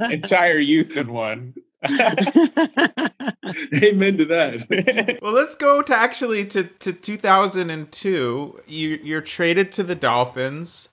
[0.10, 1.54] entire youth in one.
[3.74, 5.18] Amen to that.
[5.22, 8.60] well, let's go to actually to, to 2002.
[8.66, 10.88] You, you're traded to the Dolphins.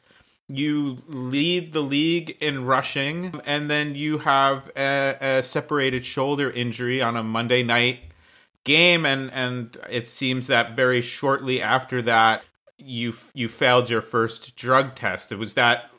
[0.47, 7.01] You lead the league in rushing, and then you have a, a separated shoulder injury
[7.01, 7.99] on a Monday night
[8.65, 12.43] game, and and it seems that very shortly after that,
[12.77, 15.31] you you failed your first drug test.
[15.31, 15.89] It was that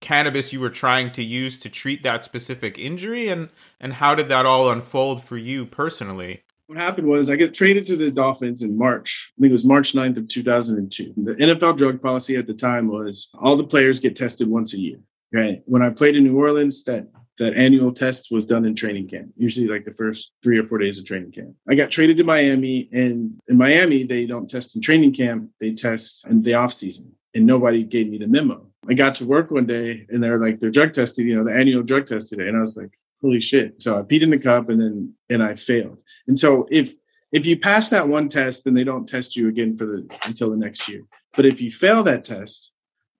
[0.00, 3.28] cannabis you were trying to use to treat that specific injury?
[3.28, 6.42] And and how did that all unfold for you personally?
[6.66, 9.32] What happened was i get traded to the dolphins in march.
[9.36, 12.86] I think it was march 9th of 2002 the nfl drug policy at the time
[12.86, 14.98] was all the players get tested once a year
[15.32, 15.62] right?
[15.66, 19.32] When i played in new orleans that that annual test was done in training camp
[19.36, 21.56] usually like the first three or four days of training camp.
[21.68, 25.72] I got traded to miami and in miami they don't test in training camp they
[25.72, 29.50] test in the off season and nobody gave me the memo I got to work
[29.50, 32.48] one day and they're like, they're drug tested, you know, the annual drug test today.
[32.48, 33.82] And I was like, holy shit.
[33.82, 36.02] So I peed in the cup and then, and I failed.
[36.26, 36.94] And so if,
[37.30, 40.50] if you pass that one test, then they don't test you again for the, until
[40.50, 41.02] the next year.
[41.36, 42.72] But if you fail that test,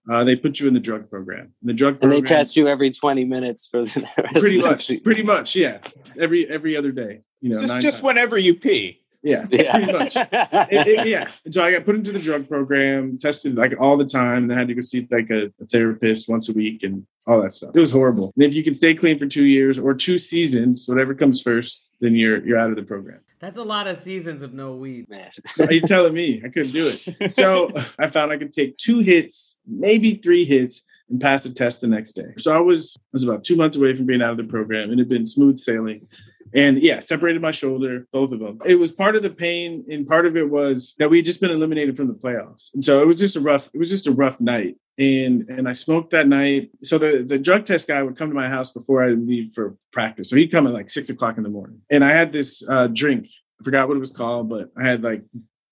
[0.09, 1.53] uh, they put you in the drug program.
[1.61, 4.91] The drug program, and they test you every twenty minutes for the rest pretty much,
[5.03, 5.77] pretty much, yeah.
[6.19, 8.03] Every every other day, you know, just just times.
[8.03, 9.00] whenever you pee.
[9.23, 9.75] Yeah, yeah.
[9.75, 10.15] pretty much.
[10.15, 11.29] it, it, yeah.
[11.51, 14.57] So I got put into the drug program, tested like all the time, and then
[14.57, 17.51] I had to go see like a, a, therapist once a week and all that
[17.51, 17.71] stuff.
[17.75, 18.33] It was horrible.
[18.35, 21.89] And if you can stay clean for two years or two seasons, whatever comes first,
[21.99, 23.19] then you're you're out of the program.
[23.39, 25.07] That's a lot of seasons of no weed.
[25.57, 27.33] You're telling me I couldn't do it.
[27.33, 31.81] So I found I could take two hits, maybe three hits, and pass the test
[31.81, 32.33] the next day.
[32.37, 34.89] So I was I was about two months away from being out of the program,
[34.89, 36.07] and it had been smooth sailing.
[36.53, 38.59] And yeah, separated my shoulder, both of them.
[38.65, 41.39] It was part of the pain, and part of it was that we had just
[41.39, 42.73] been eliminated from the playoffs.
[42.73, 44.77] And so it was just a rough, it was just a rough night.
[44.97, 46.69] And and I smoked that night.
[46.83, 49.75] So the, the drug test guy would come to my house before I leave for
[49.91, 50.29] practice.
[50.29, 51.81] So he'd come at like six o'clock in the morning.
[51.89, 53.27] And I had this uh, drink.
[53.59, 55.23] I forgot what it was called, but I had like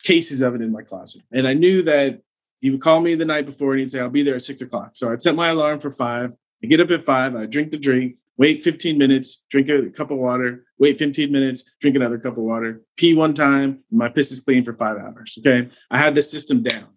[0.03, 1.23] cases of it in my closet.
[1.31, 2.21] And I knew that
[2.61, 4.61] he would call me the night before and he'd say, I'll be there at six
[4.61, 4.91] o'clock.
[4.93, 6.31] So I'd set my alarm for five.
[6.63, 10.09] I get up at five, I drink the drink, wait 15 minutes, drink a cup
[10.09, 14.31] of water, wait 15 minutes, drink another cup of water, pee one time, my piss
[14.31, 15.37] is clean for five hours.
[15.39, 15.69] Okay.
[15.91, 16.87] I had the system down.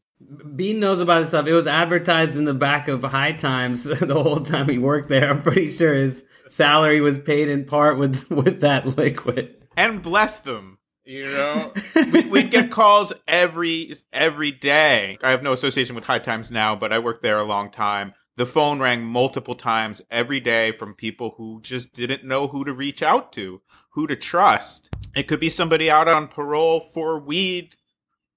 [0.54, 1.48] Bean knows about this stuff.
[1.48, 5.28] It was advertised in the back of High Times the whole time he worked there.
[5.28, 9.56] I'm pretty sure his salary was paid in part with with that liquid.
[9.76, 10.78] And bless them.
[11.04, 11.72] You know,
[12.12, 15.18] we, would get calls every every day.
[15.24, 18.14] I have no association with High Times now, but I worked there a long time
[18.36, 22.72] the phone rang multiple times every day from people who just didn't know who to
[22.72, 23.60] reach out to,
[23.90, 24.88] who to trust.
[25.14, 27.76] It could be somebody out on parole for weed,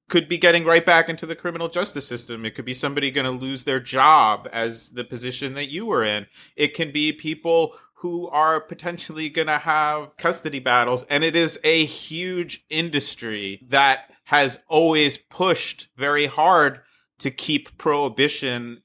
[0.09, 2.45] could be getting right back into the criminal justice system.
[2.45, 6.03] It could be somebody going to lose their job as the position that you were
[6.03, 6.27] in.
[6.55, 11.05] It can be people who are potentially going to have custody battles.
[11.09, 16.81] And it is a huge industry that has always pushed very hard
[17.19, 18.81] to keep prohibition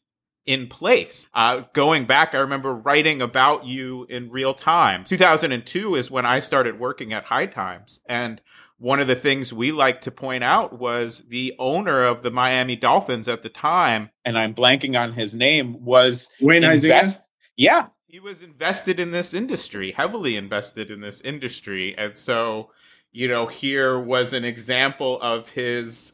[0.50, 1.28] in place.
[1.32, 5.04] Uh, going back, I remember writing about you in real time.
[5.04, 8.00] 2002 is when I started working at High Times.
[8.08, 8.40] And
[8.78, 12.74] one of the things we like to point out was the owner of the Miami
[12.74, 18.18] Dolphins at the time, and I'm blanking on his name, was Wayne invest- Yeah, he
[18.18, 21.94] was invested in this industry, heavily invested in this industry.
[21.96, 22.72] And so,
[23.12, 26.12] you know, here was an example of his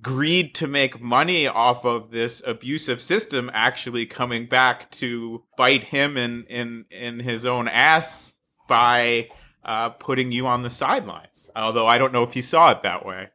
[0.00, 6.16] greed to make money off of this abusive system actually coming back to bite him
[6.16, 8.32] in in in his own ass
[8.68, 9.28] by
[9.64, 11.50] uh, putting you on the sidelines.
[11.54, 13.28] Although I don't know if he saw it that way.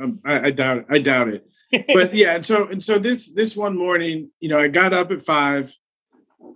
[0.00, 0.86] Um, I, I doubt it.
[0.90, 1.46] I doubt it.
[1.92, 5.10] But yeah, and so and so this this one morning, you know, I got up
[5.10, 5.74] at five.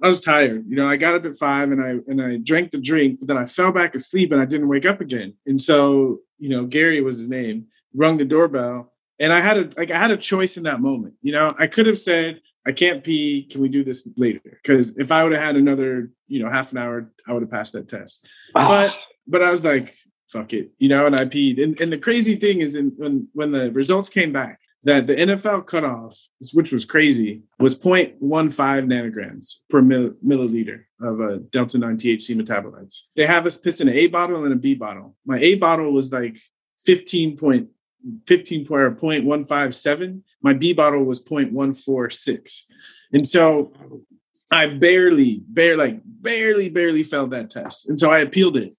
[0.02, 0.64] I was tired.
[0.66, 3.28] You know, I got up at five and I and I drank the drink, but
[3.28, 5.34] then I fell back asleep and I didn't wake up again.
[5.46, 8.93] And so, you know, Gary was his name, rung the doorbell.
[9.20, 11.14] And I had a like I had a choice in that moment.
[11.22, 13.44] You know, I could have said, I can't pee.
[13.44, 14.40] Can we do this later?
[14.44, 17.50] Because if I would have had another, you know, half an hour, I would have
[17.50, 18.28] passed that test.
[18.54, 18.68] Ah.
[18.68, 19.94] But but I was like,
[20.28, 21.62] fuck it, you know, and I peed.
[21.62, 25.14] And, and the crazy thing is, in, when when the results came back, that the
[25.14, 26.18] NFL cutoff,
[26.52, 33.02] which was crazy, was 0.15 nanograms per mil- milliliter of a delta 9 THC metabolites.
[33.16, 35.16] They have us piss in an A bottle and a B bottle.
[35.24, 36.36] My A bottle was like
[36.84, 37.68] 15 point,
[38.26, 40.22] 15 point, 0.157.
[40.42, 42.62] My B bottle was 0.146.
[43.12, 43.72] And so
[44.50, 47.88] I barely, barely, like barely, barely failed that test.
[47.88, 48.76] And so I appealed it.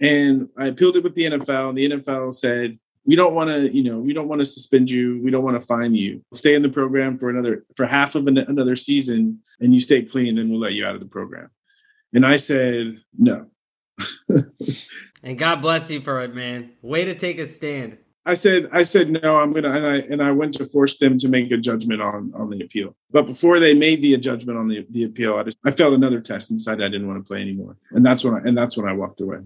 [0.00, 1.70] And I appealed it with the NFL.
[1.70, 4.90] And the NFL said, we don't want to, you know, we don't want to suspend
[4.90, 5.20] you.
[5.22, 6.22] We don't want to fine you.
[6.34, 10.02] Stay in the program for another, for half of an, another season and you stay
[10.02, 11.50] clean and we'll let you out of the program.
[12.12, 13.46] And I said, no.
[15.22, 16.70] and God bless you for it, man.
[16.82, 17.98] Way to take a stand.
[18.28, 19.38] I said, I said no.
[19.38, 22.30] I'm gonna, and I and I went to force them to make a judgment on
[22.34, 22.94] on the appeal.
[23.10, 26.20] But before they made the judgment on the the appeal, I just I failed another
[26.20, 27.78] test and decided I didn't want to play anymore.
[27.92, 29.38] And that's when I and that's when I walked away.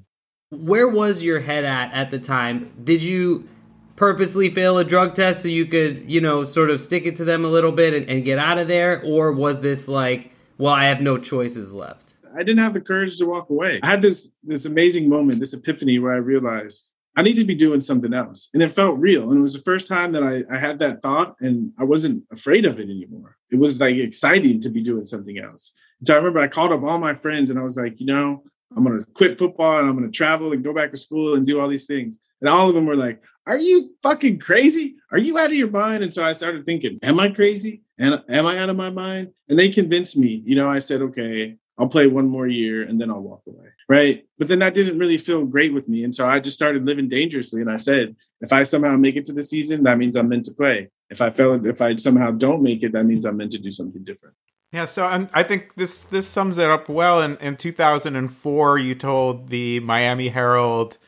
[0.51, 2.73] Where was your head at at the time?
[2.83, 3.49] Did you
[3.95, 7.25] purposely fail a drug test so you could, you know, sort of stick it to
[7.25, 10.73] them a little bit and, and get out of there, or was this like, well,
[10.73, 12.17] I have no choices left?
[12.35, 13.79] I didn't have the courage to walk away.
[13.85, 17.55] I had this this amazing moment, this epiphany where I realized I need to be
[17.55, 18.49] doing something else.
[18.55, 19.31] And it felt real.
[19.31, 22.25] And it was the first time that I, I had that thought and I wasn't
[22.33, 23.37] afraid of it anymore.
[23.51, 25.73] It was like exciting to be doing something else.
[26.05, 28.43] So I remember I called up all my friends and I was like, you know,
[28.75, 31.35] I'm going to quit football and I'm going to travel and go back to school
[31.35, 32.19] and do all these things.
[32.41, 34.97] And all of them were like, are you fucking crazy?
[35.11, 36.03] Are you out of your mind?
[36.03, 37.83] And so I started thinking, am I crazy?
[37.99, 39.33] And am I out of my mind?
[39.49, 43.01] And they convinced me, you know, I said, okay, I'll play one more year and
[43.01, 43.67] then I'll walk away.
[43.89, 44.25] Right.
[44.39, 46.05] But then that didn't really feel great with me.
[46.05, 47.61] And so I just started living dangerously.
[47.61, 50.45] And I said, if I somehow make it to the season, that means I'm meant
[50.45, 50.91] to play.
[51.11, 53.73] If I fail, if I somehow don't make it, that means I'm meant to do
[53.73, 54.37] something different.
[54.71, 57.21] Yeah, so um, I think this this sums it up well.
[57.21, 60.99] In, in 2004, you told the Miami Herald,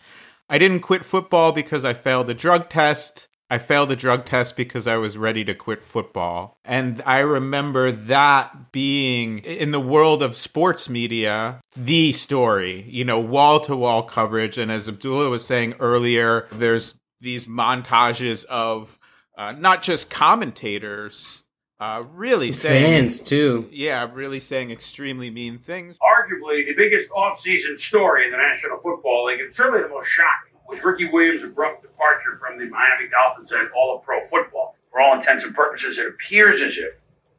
[0.50, 3.28] I didn't quit football because I failed a drug test.
[3.50, 6.58] I failed a drug test because I was ready to quit football.
[6.64, 13.20] And I remember that being in the world of sports media, the story, you know,
[13.20, 14.56] wall to wall coverage.
[14.56, 18.98] And as Abdullah was saying earlier, there's these montages of
[19.36, 21.42] uh, not just commentators.
[21.80, 23.68] Uh, really saying fans too.
[23.70, 25.98] Yeah, really saying extremely mean things.
[25.98, 30.53] Arguably the biggest offseason story in the National Football League, and certainly the most shocking,
[30.68, 34.76] was Ricky Williams' abrupt departure from the Miami Dolphins and all of pro football.
[34.90, 36.94] For all intents and purposes, it appears as if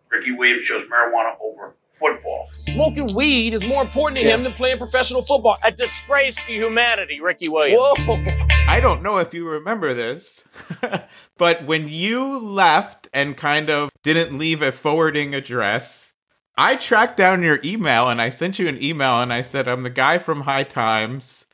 [0.10, 2.50] Ricky Williams chose marijuana over football.
[2.58, 5.58] Smoking weed is more important to him than playing professional football.
[5.64, 7.80] A disgrace to humanity, Ricky Williams.
[8.06, 8.24] Whoa.
[8.68, 10.44] I don't know if you remember this,
[11.38, 16.14] but when you left and kind of didn't leave a forwarding address,
[16.58, 19.82] I tracked down your email and I sent you an email and I said, I'm
[19.82, 21.46] the guy from High Times.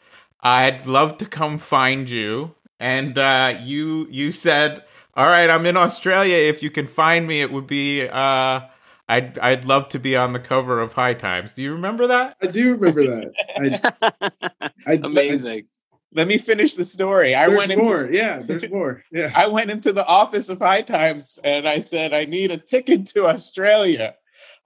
[0.43, 2.55] I'd love to come find you.
[2.79, 4.83] And uh, you you said,
[5.15, 6.35] All right, I'm in Australia.
[6.35, 8.61] If you can find me, it would be uh,
[9.07, 11.53] I'd I'd love to be on the cover of High Times.
[11.53, 12.37] Do you remember that?
[12.41, 13.91] I do remember that.
[14.01, 15.67] I, I, Amazing.
[16.13, 17.35] Let me finish the story.
[17.35, 18.09] I there's went into, more.
[18.11, 19.03] Yeah, there's more.
[19.11, 19.31] Yeah.
[19.33, 23.05] I went into the office of High Times and I said, I need a ticket
[23.07, 24.15] to Australia.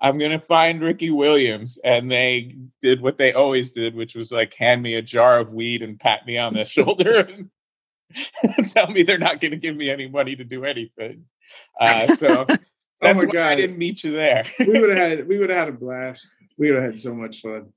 [0.02, 1.78] I'm going to find Ricky Williams.
[1.84, 5.54] And they did what they always did, which was like hand me a jar of
[5.54, 7.50] weed and pat me on the shoulder and
[8.74, 11.26] tell me they're not going to give me any money to do anything.
[11.80, 12.60] Uh, so that's
[13.02, 13.48] oh my why God.
[13.48, 14.46] I didn't meet you there.
[14.60, 16.36] we would have had we would have had a blast.
[16.58, 17.72] We would have had so much fun.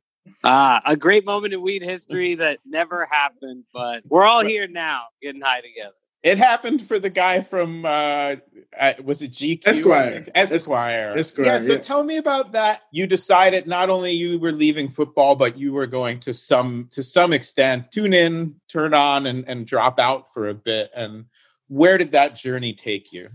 [0.44, 5.04] Ah, a great moment in weed history that never happened, but we're all here now
[5.22, 5.94] getting high together.
[6.22, 8.36] It happened for the guy from uh,
[8.78, 9.66] uh was it GQ?
[9.66, 10.26] Esquire.
[10.34, 11.14] Esquire.
[11.16, 11.58] Esquire, Yeah.
[11.58, 11.78] So yeah.
[11.78, 12.82] tell me about that.
[12.90, 17.02] You decided not only you were leaving football, but you were going to some to
[17.02, 20.90] some extent tune in, turn on, and and drop out for a bit.
[20.94, 21.26] And
[21.68, 23.28] where did that journey take you?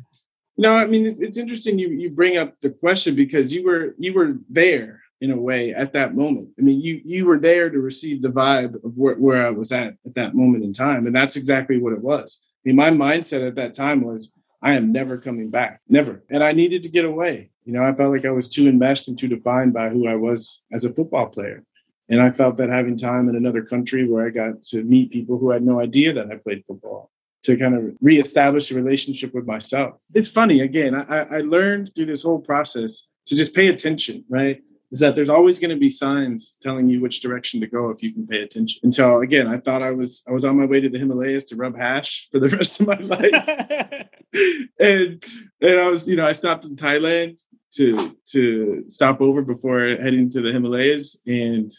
[0.57, 3.95] No, I mean it's, it's interesting you you bring up the question because you were
[3.97, 6.49] you were there in a way at that moment.
[6.59, 9.71] I mean you you were there to receive the vibe of where, where I was
[9.71, 12.43] at at that moment in time, and that's exactly what it was.
[12.66, 16.43] I mean my mindset at that time was I am never coming back, never, and
[16.43, 17.49] I needed to get away.
[17.66, 20.16] You know, I felt like I was too enmeshed and too defined by who I
[20.16, 21.64] was as a football player.
[22.09, 25.38] And I felt that having time in another country where I got to meet people
[25.38, 27.09] who had no idea that I played football
[27.43, 29.95] to kind of reestablish a relationship with myself.
[30.14, 34.61] It's funny, again, I, I learned through this whole process to just pay attention, right?
[34.93, 38.01] Is that there's always going to be signs telling you which direction to go if
[38.03, 38.79] you can pay attention.
[38.83, 41.45] And so again, I thought I was I was on my way to the Himalayas
[41.45, 44.07] to rub hash for the rest of my life.
[44.79, 45.23] and
[45.61, 47.41] and I was, you know, I stopped in Thailand
[47.75, 51.21] to to stop over before heading to the Himalayas.
[51.25, 51.73] And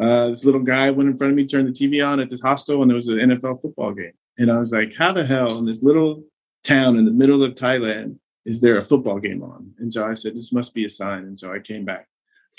[0.00, 2.42] uh, this little guy went in front of me, turned the TV on at this
[2.42, 4.12] hostel, and there was an NFL football game.
[4.38, 6.24] And I was like, how the hell in this little
[6.64, 9.72] town in the middle of Thailand is there a football game on?
[9.78, 11.24] And so I said, this must be a sign.
[11.24, 12.06] And so I came back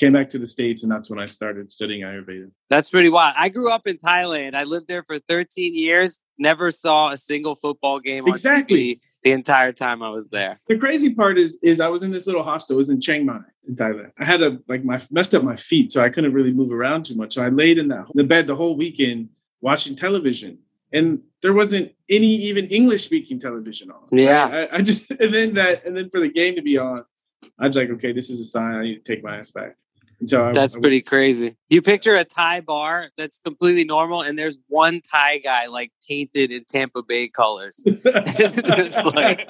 [0.01, 2.49] came back to the states and that's when i started studying ayurveda.
[2.71, 3.35] That's pretty wild.
[3.37, 4.55] I grew up in thailand.
[4.55, 6.21] I lived there for 13 years.
[6.39, 8.99] Never saw a single football game exactly.
[9.23, 10.59] The entire time i was there.
[10.67, 12.75] The crazy part is is i was in this little hostel.
[12.75, 14.11] It was in chiang mai in thailand.
[14.17, 17.05] I had a like my messed up my feet so i couldn't really move around
[17.05, 17.35] too much.
[17.35, 19.29] So i laid in that the bed the whole weekend
[19.61, 20.57] watching television.
[20.93, 24.03] And there wasn't any even english speaking television on.
[24.11, 24.67] Yeah.
[24.71, 27.05] I, I just and then that and then for the game to be on
[27.59, 28.75] I was like, okay, this is a sign.
[28.75, 29.75] I need to take my ass back.
[30.27, 31.55] So I, that's I, pretty crazy.
[31.69, 36.51] You picture a Thai bar that's completely normal, and there's one Thai guy like painted
[36.51, 37.83] in Tampa Bay colors.
[37.85, 39.49] it's just like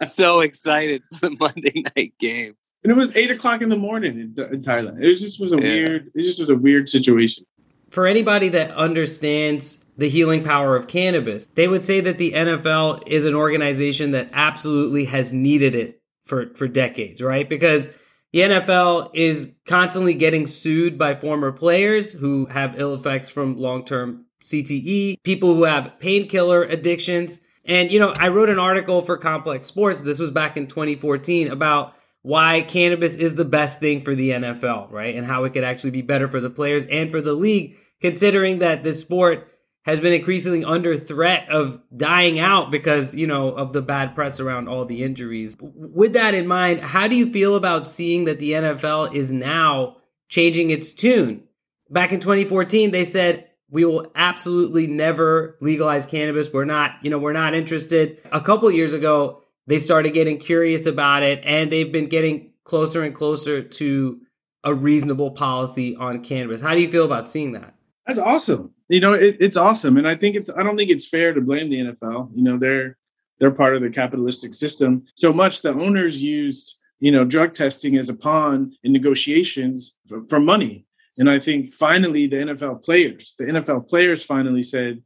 [0.00, 2.54] so excited for the Monday night game.
[2.82, 5.02] And it was eight o'clock in the morning in, in Thailand.
[5.02, 5.62] It was just was a yeah.
[5.62, 6.10] weird.
[6.14, 7.46] It just was a weird situation.
[7.90, 13.06] For anybody that understands the healing power of cannabis, they would say that the NFL
[13.06, 17.48] is an organization that absolutely has needed it for for decades, right?
[17.48, 17.90] Because
[18.34, 23.84] the NFL is constantly getting sued by former players who have ill effects from long
[23.84, 27.38] term CTE, people who have painkiller addictions.
[27.64, 31.46] And, you know, I wrote an article for Complex Sports, this was back in 2014,
[31.46, 35.14] about why cannabis is the best thing for the NFL, right?
[35.14, 38.58] And how it could actually be better for the players and for the league, considering
[38.58, 39.46] that this sport
[39.84, 44.40] has been increasingly under threat of dying out because, you know, of the bad press
[44.40, 45.56] around all the injuries.
[45.60, 49.98] With that in mind, how do you feel about seeing that the NFL is now
[50.28, 51.44] changing its tune?
[51.90, 56.50] Back in 2014, they said, we will absolutely never legalize cannabis.
[56.52, 58.22] We're not, you know, we're not interested.
[58.32, 63.02] A couple years ago, they started getting curious about it and they've been getting closer
[63.02, 64.20] and closer to
[64.62, 66.62] a reasonable policy on cannabis.
[66.62, 67.74] How do you feel about seeing that?
[68.06, 68.72] That's awesome.
[68.94, 70.48] You know, it, it's awesome, and I think it's.
[70.48, 72.30] I don't think it's fair to blame the NFL.
[72.32, 72.96] You know, they're
[73.40, 75.62] they're part of the capitalistic system so much.
[75.62, 80.86] The owners used you know drug testing as a pawn in negotiations for, for money.
[81.18, 85.02] And I think finally the NFL players, the NFL players finally said,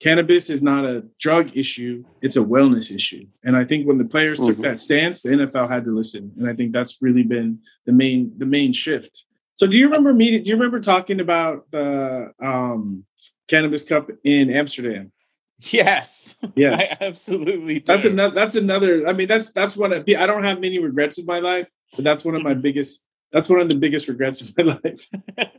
[0.00, 3.26] cannabis is not a drug issue, it's a wellness issue.
[3.44, 4.50] And I think when the players mm-hmm.
[4.50, 6.32] took that stance, the NFL had to listen.
[6.38, 9.24] And I think that's really been the main the main shift.
[9.62, 10.40] So do you remember me?
[10.40, 13.04] Do you remember talking about the um,
[13.46, 15.12] cannabis cup in Amsterdam?
[15.60, 16.34] Yes.
[16.56, 16.92] Yes.
[17.00, 17.84] I absolutely do.
[17.86, 21.18] That's another that's another I mean that's that's one of, I don't have many regrets
[21.18, 24.40] in my life, but that's one of my biggest that's one of the biggest regrets
[24.40, 25.08] of my life.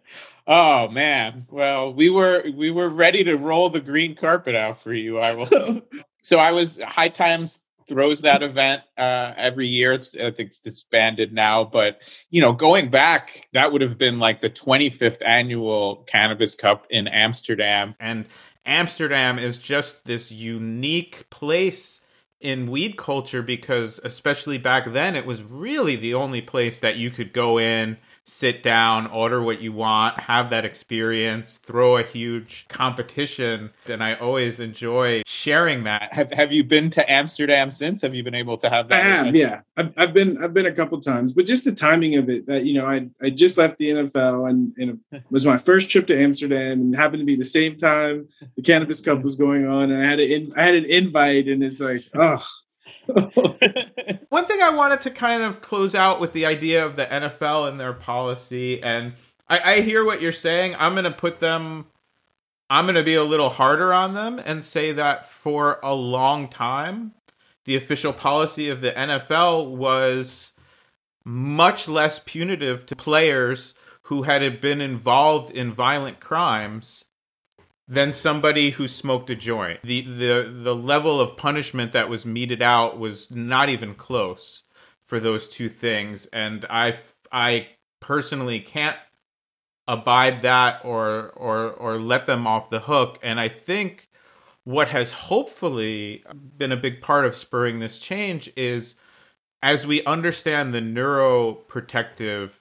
[0.48, 1.48] oh man.
[1.50, 5.18] Well, we were we were ready to roll the green carpet out for you.
[5.18, 5.82] I was.
[6.22, 9.94] so I was high times throws that event uh, every year.
[9.94, 14.20] It's I think it's disbanded now, but you know, going back, that would have been
[14.20, 18.26] like the 25th annual Cannabis Cup in Amsterdam, and
[18.66, 22.02] Amsterdam is just this unique place
[22.40, 27.10] in weed culture because especially back then it was really the only place that you
[27.10, 32.66] could go in sit down, order what you want, have that experience, throw a huge
[32.70, 33.70] competition.
[33.88, 36.14] And I always enjoy sharing that.
[36.14, 38.02] Have Have you been to Amsterdam since?
[38.02, 39.00] Have you been able to have that?
[39.00, 39.62] I have, yeah.
[39.76, 42.48] I've, I've been I've been a couple times, but just the timing of it.
[42.48, 45.90] That you know, I I just left the NFL and, and it was my first
[45.90, 49.68] trip to Amsterdam, and happened to be the same time the Cannabis Cup was going
[49.68, 52.44] on, and I had an I had an invite, and it's like, oh
[54.30, 57.70] One thing I wanted to kind of close out with the idea of the NFL
[57.70, 59.14] and their policy, and
[59.50, 60.76] I, I hear what you're saying.
[60.78, 61.88] I'm going to put them,
[62.70, 66.48] I'm going to be a little harder on them and say that for a long
[66.48, 67.14] time,
[67.66, 70.54] the official policy of the NFL was
[71.26, 73.74] much less punitive to players
[74.04, 77.06] who had been involved in violent crimes
[77.88, 79.82] than somebody who smoked a joint.
[79.84, 84.64] The the the level of punishment that was meted out was not even close
[85.06, 86.98] for those two things and I
[87.32, 87.68] I
[88.00, 88.98] personally can't
[89.88, 94.10] abide that or or or let them off the hook and I think
[94.64, 96.24] what has hopefully
[96.58, 98.96] been a big part of spurring this change is
[99.62, 102.52] as we understand the neuroprotective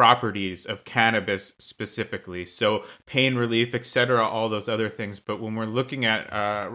[0.00, 2.46] properties of cannabis specifically.
[2.46, 5.20] So pain relief, etc., all those other things.
[5.20, 6.70] But when we're looking at uh,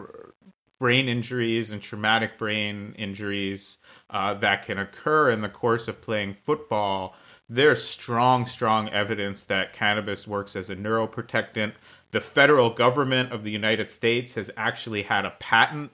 [0.77, 3.79] brain injuries and traumatic brain injuries
[4.11, 7.15] uh, that can occur in the course of playing football,
[7.49, 11.73] there's strong, strong evidence that cannabis works as a neuroprotectant.
[12.11, 15.89] The federal government of the United States has actually had a patent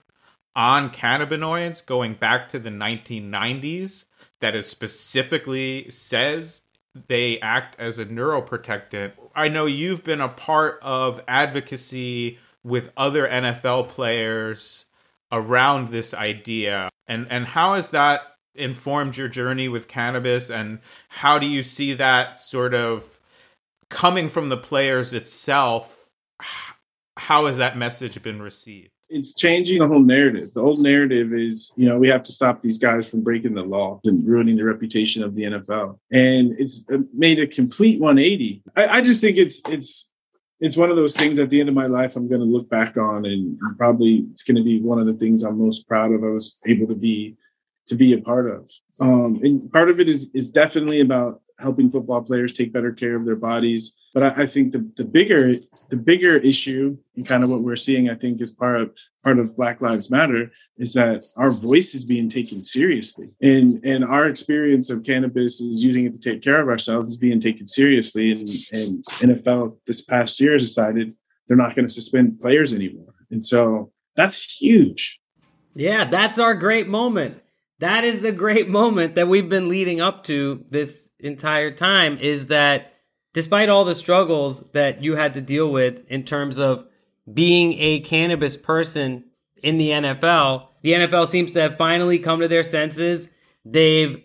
[0.54, 4.04] on cannabinoids going back to the 1990s
[4.40, 6.60] that is specifically says
[7.08, 9.12] they act as a neuroprotectant.
[9.34, 14.86] I know you've been a part of advocacy with other NFL players
[15.30, 16.88] around this idea.
[17.06, 18.20] And and how has that
[18.54, 20.78] informed your journey with cannabis and
[21.08, 23.18] how do you see that sort of
[23.88, 26.08] coming from the players itself?
[27.18, 28.90] How has that message been received?
[29.12, 30.52] It's changing the whole narrative.
[30.54, 33.62] The old narrative is, you know, we have to stop these guys from breaking the
[33.62, 35.98] law and ruining the reputation of the NFL.
[36.10, 36.84] And it's
[37.14, 38.62] made a complete 180.
[38.76, 40.10] I, I just think it's it's
[40.60, 42.68] it's one of those things at the end of my life I'm going to look
[42.68, 46.12] back on, and probably it's going to be one of the things I'm most proud
[46.12, 46.22] of.
[46.22, 47.36] I was able to be
[47.88, 48.70] to be a part of.
[49.00, 53.16] Um, and part of it is is definitely about helping football players take better care
[53.16, 53.96] of their bodies.
[54.12, 57.76] But I, I, think the, the bigger the bigger issue and kind of what we're
[57.76, 58.90] seeing, I think, is part of
[59.24, 63.28] part of Black Lives Matter is that our voice is being taken seriously.
[63.40, 67.16] And and our experience of cannabis is using it to take care of ourselves is
[67.16, 68.30] being taken seriously.
[68.32, 68.40] And,
[68.72, 69.04] and
[69.38, 71.14] NFL this past year has decided
[71.48, 73.14] they're not going to suspend players anymore.
[73.30, 75.20] And so that's huge.
[75.74, 77.41] Yeah, that's our great moment.
[77.82, 82.46] That is the great moment that we've been leading up to this entire time is
[82.46, 82.94] that
[83.32, 86.86] despite all the struggles that you had to deal with in terms of
[87.34, 89.24] being a cannabis person
[89.64, 93.28] in the NFL, the NFL seems to have finally come to their senses.
[93.64, 94.22] They've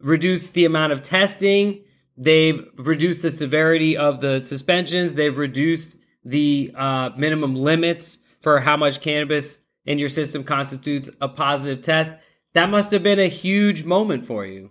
[0.00, 1.84] reduced the amount of testing,
[2.16, 8.78] they've reduced the severity of the suspensions, they've reduced the uh, minimum limits for how
[8.78, 12.14] much cannabis in your system constitutes a positive test.
[12.54, 14.70] That must have been a huge moment for you.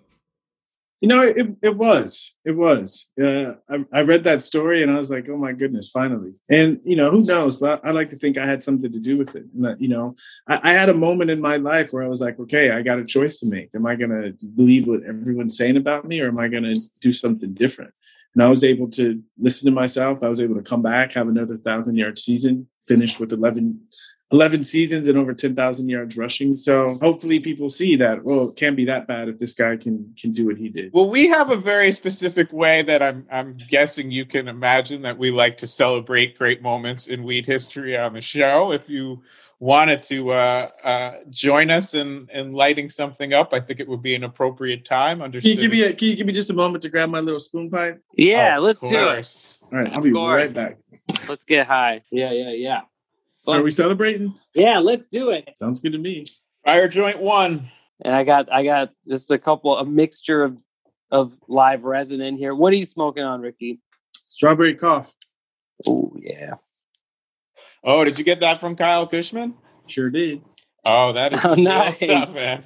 [1.02, 2.34] You know, it, it was.
[2.46, 3.10] It was.
[3.22, 6.32] Uh, I, I, read that story and I was like, oh my goodness, finally.
[6.50, 7.60] And, you know, who knows?
[7.60, 9.44] But I, like to think I had something to do with it.
[9.54, 10.14] And that, you know,
[10.48, 13.00] I, I, had a moment in my life where I was like, okay, I got
[13.00, 13.70] a choice to make.
[13.76, 16.80] Am I going to believe what everyone's saying about me or am I going to
[17.02, 17.94] do something different?
[18.34, 20.24] And I was able to listen to myself.
[20.24, 23.78] I was able to come back, have another thousand yard season, finish with 11
[24.34, 26.52] 11 seasons and over 10,000 yards rushing.
[26.52, 30.12] So hopefully people see that, well, it can't be that bad if this guy can
[30.20, 30.92] can do what he did.
[30.92, 35.20] Well, we have a very specific way that I'm I'm guessing you can imagine that
[35.20, 38.72] we like to celebrate great moments in weed history on the show.
[38.72, 39.20] If you
[39.60, 44.02] wanted to uh, uh, join us in, in lighting something up, I think it would
[44.02, 45.22] be an appropriate time.
[45.22, 45.44] Understood.
[45.44, 47.20] Can you give me a, Can you give me just a moment to grab my
[47.20, 48.02] little spoon pipe?
[48.18, 48.92] Yeah, let's course.
[48.92, 49.72] do it.
[49.72, 50.58] All right, I'll of be course.
[50.58, 51.30] right back.
[51.30, 52.02] Let's get high.
[52.12, 52.82] Yeah, yeah, yeah.
[53.46, 54.34] So are we celebrating?
[54.54, 55.50] Yeah, let's do it.
[55.56, 56.26] Sounds good to me.
[56.66, 57.70] Fire joint one.
[58.04, 60.58] And I got I got just a couple a mixture of
[61.12, 62.56] of live resin in here.
[62.56, 63.80] What are you smoking on, Ricky?
[64.26, 65.14] Strawberry cough.
[65.88, 66.56] Oh yeah.
[67.84, 69.56] Oh, did you get that from Kyle Kushman?
[69.88, 70.42] Sure did.
[70.88, 72.64] Oh, that is oh, nice stuff, man.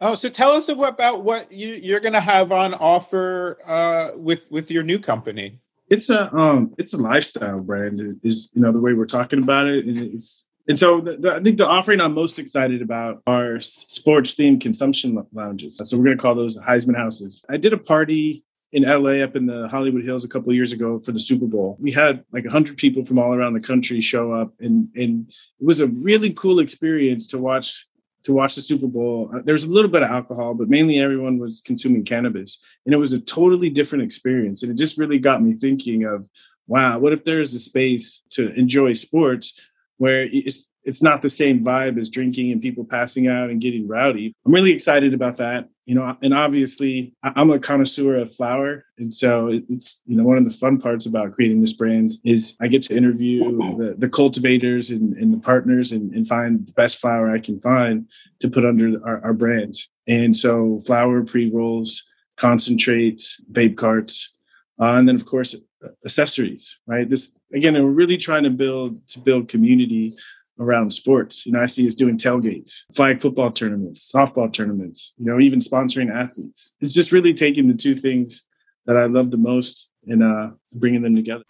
[0.00, 4.50] Oh, so tell us about what you, you're going to have on offer uh, with
[4.50, 8.80] with your new company it's a um it's a lifestyle brand is you know the
[8.80, 12.00] way we're talking about it and it's and so the, the, I think the offering
[12.00, 15.76] I'm most excited about are sports themed consumption lounges.
[15.78, 17.44] So we're going to call those Heisman houses.
[17.50, 20.98] I did a party in LA up in the Hollywood Hills a couple years ago
[20.98, 21.76] for the Super Bowl.
[21.80, 25.64] We had like 100 people from all around the country show up and and it
[25.64, 27.86] was a really cool experience to watch
[28.24, 29.30] to watch the Super Bowl.
[29.34, 32.58] Uh, there was a little bit of alcohol, but mainly everyone was consuming cannabis.
[32.86, 34.62] And it was a totally different experience.
[34.62, 36.26] And it just really got me thinking of,
[36.66, 39.60] wow, what if there's a space to enjoy sports
[39.98, 43.86] where it's it's not the same vibe as drinking and people passing out and getting
[43.86, 44.34] rowdy.
[44.44, 45.68] I'm really excited about that.
[45.84, 48.84] You know, and obviously I'm a connoisseur of flower.
[48.98, 52.56] And so it's, you know, one of the fun parts about creating this brand is
[52.60, 56.72] I get to interview the, the cultivators and, and, the partners and, and, find the
[56.72, 58.06] best flower I can find
[58.38, 59.76] to put under our, our brand.
[60.06, 62.04] And so flower pre-rolls,
[62.36, 64.32] concentrates, vape carts,
[64.80, 65.56] uh, and then of course
[66.04, 67.08] accessories, right?
[67.08, 70.14] This, again, we're really trying to build, to build community
[70.62, 71.44] around sports.
[71.44, 75.58] You know, I see us doing tailgates, flag football tournaments, softball tournaments, you know, even
[75.58, 76.74] sponsoring athletes.
[76.80, 78.46] It's just really taking the two things
[78.86, 81.44] that I love the most and uh, bringing them together.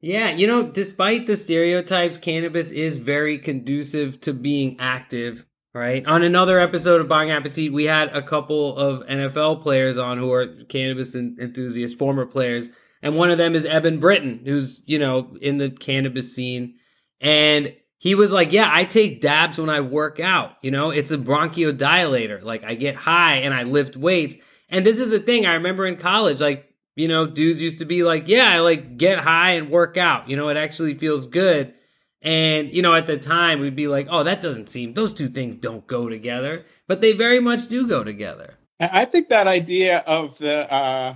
[0.00, 5.44] Yeah, you know, despite the stereotypes, cannabis is very conducive to being active,
[5.74, 6.06] right?
[6.06, 10.32] On another episode of Bon Appetit, we had a couple of NFL players on who
[10.32, 12.68] are cannabis enthusiasts, former players,
[13.02, 16.76] and one of them is Eben Britton, who's, you know, in the cannabis scene.
[17.20, 20.52] And he was like, Yeah, I take dabs when I work out.
[20.62, 22.42] You know, it's a bronchodilator.
[22.42, 24.36] Like I get high and I lift weights.
[24.68, 27.84] And this is a thing I remember in college, like, you know, dudes used to
[27.84, 30.30] be like, Yeah, I like get high and work out.
[30.30, 31.74] You know, it actually feels good.
[32.20, 35.28] And, you know, at the time we'd be like, Oh, that doesn't seem, those two
[35.28, 36.64] things don't go together.
[36.86, 38.54] But they very much do go together.
[38.80, 41.14] I think that idea of the, uh,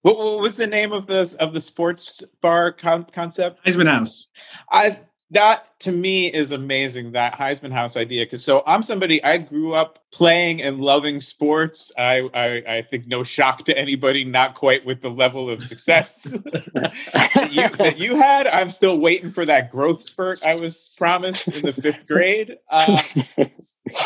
[0.00, 3.64] what, what was the name of this of the sports bar con- concept?
[3.64, 4.26] Heisman House.
[4.68, 4.98] I
[5.32, 9.74] that to me is amazing that Heisman House idea because so I'm somebody I grew
[9.74, 11.90] up playing and loving sports.
[11.98, 16.22] I, I I think no shock to anybody, not quite with the level of success
[16.74, 18.46] that, you, that you had.
[18.46, 22.58] I'm still waiting for that growth spurt I was promised in the fifth grade.
[22.70, 23.00] Uh,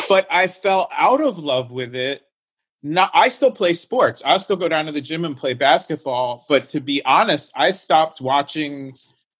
[0.09, 2.23] but I fell out of love with it
[2.83, 4.21] not I still play sports.
[4.23, 7.71] I'll still go down to the gym and play basketball, but to be honest, I
[7.71, 8.93] stopped watching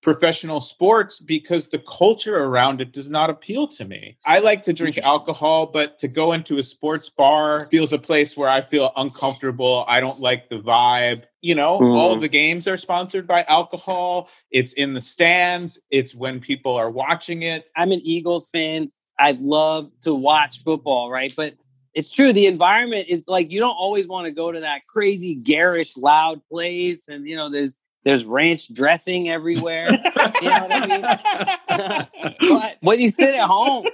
[0.08, 4.16] professional sports because the culture around it does not appeal to me.
[4.26, 8.38] I like to drink alcohol, but to go into a sports bar feels a place
[8.38, 9.84] where I feel uncomfortable.
[9.86, 11.24] I don't like the vibe.
[11.42, 11.94] You know, mm.
[11.94, 14.30] all the games are sponsored by alcohol.
[14.50, 15.78] It's in the stands.
[15.92, 17.66] It's when people are watching it.
[17.76, 18.88] I'm an Eagles fan.
[19.20, 21.34] I love to watch football, right?
[21.36, 21.56] But
[21.94, 22.32] it's true.
[22.32, 26.42] The environment is like you don't always want to go to that crazy, garish, loud
[26.50, 27.76] place, and you know there's
[28.08, 29.92] there's ranch dressing everywhere.
[29.92, 32.40] you know what I mean?
[32.40, 33.86] but when you sit at home,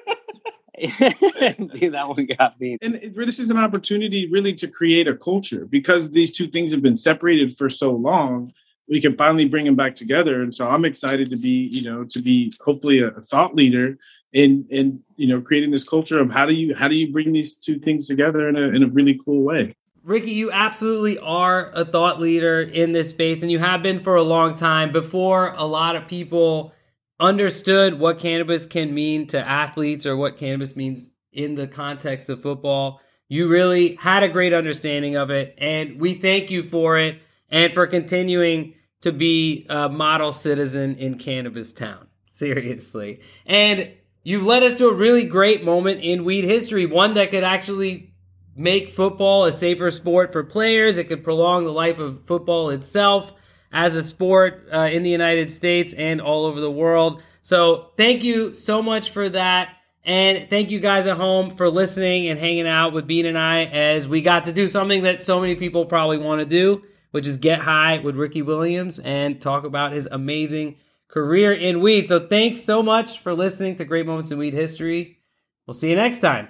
[0.77, 2.77] that one got me.
[2.83, 6.83] And this is an opportunity really to create a culture because these two things have
[6.83, 8.53] been separated for so long.
[8.87, 12.03] We can finally bring them back together, and so I'm excited to be, you know,
[12.03, 13.97] to be hopefully a, a thought leader
[14.31, 17.31] in in you know creating this culture of how do you how do you bring
[17.31, 19.75] these two things together in a in a really cool way.
[20.03, 24.17] Ricky, you absolutely are a thought leader in this space, and you have been for
[24.17, 26.73] a long time before a lot of people
[27.21, 32.41] understood what cannabis can mean to athletes or what cannabis means in the context of
[32.41, 32.99] football.
[33.29, 37.71] You really had a great understanding of it, and we thank you for it and
[37.71, 42.07] for continuing to be a model citizen in Cannabis Town.
[42.33, 43.21] Seriously.
[43.45, 43.91] And
[44.23, 48.12] you've led us to a really great moment in weed history, one that could actually
[48.55, 50.97] make football a safer sport for players.
[50.97, 53.33] It could prolong the life of football itself
[53.71, 57.23] as a sport uh, in the United States and all over the world.
[57.41, 59.75] So thank you so much for that.
[60.05, 63.63] And thank you guys at home for listening and hanging out with Bean and I
[63.65, 67.25] as we got to do something that so many people probably want to do, which
[67.25, 70.75] is get high with Ricky Williams and talk about his amazing
[71.07, 72.09] career in weed.
[72.09, 75.19] So thanks so much for listening to Great Moments in Weed History.
[75.65, 76.49] We'll see you next time.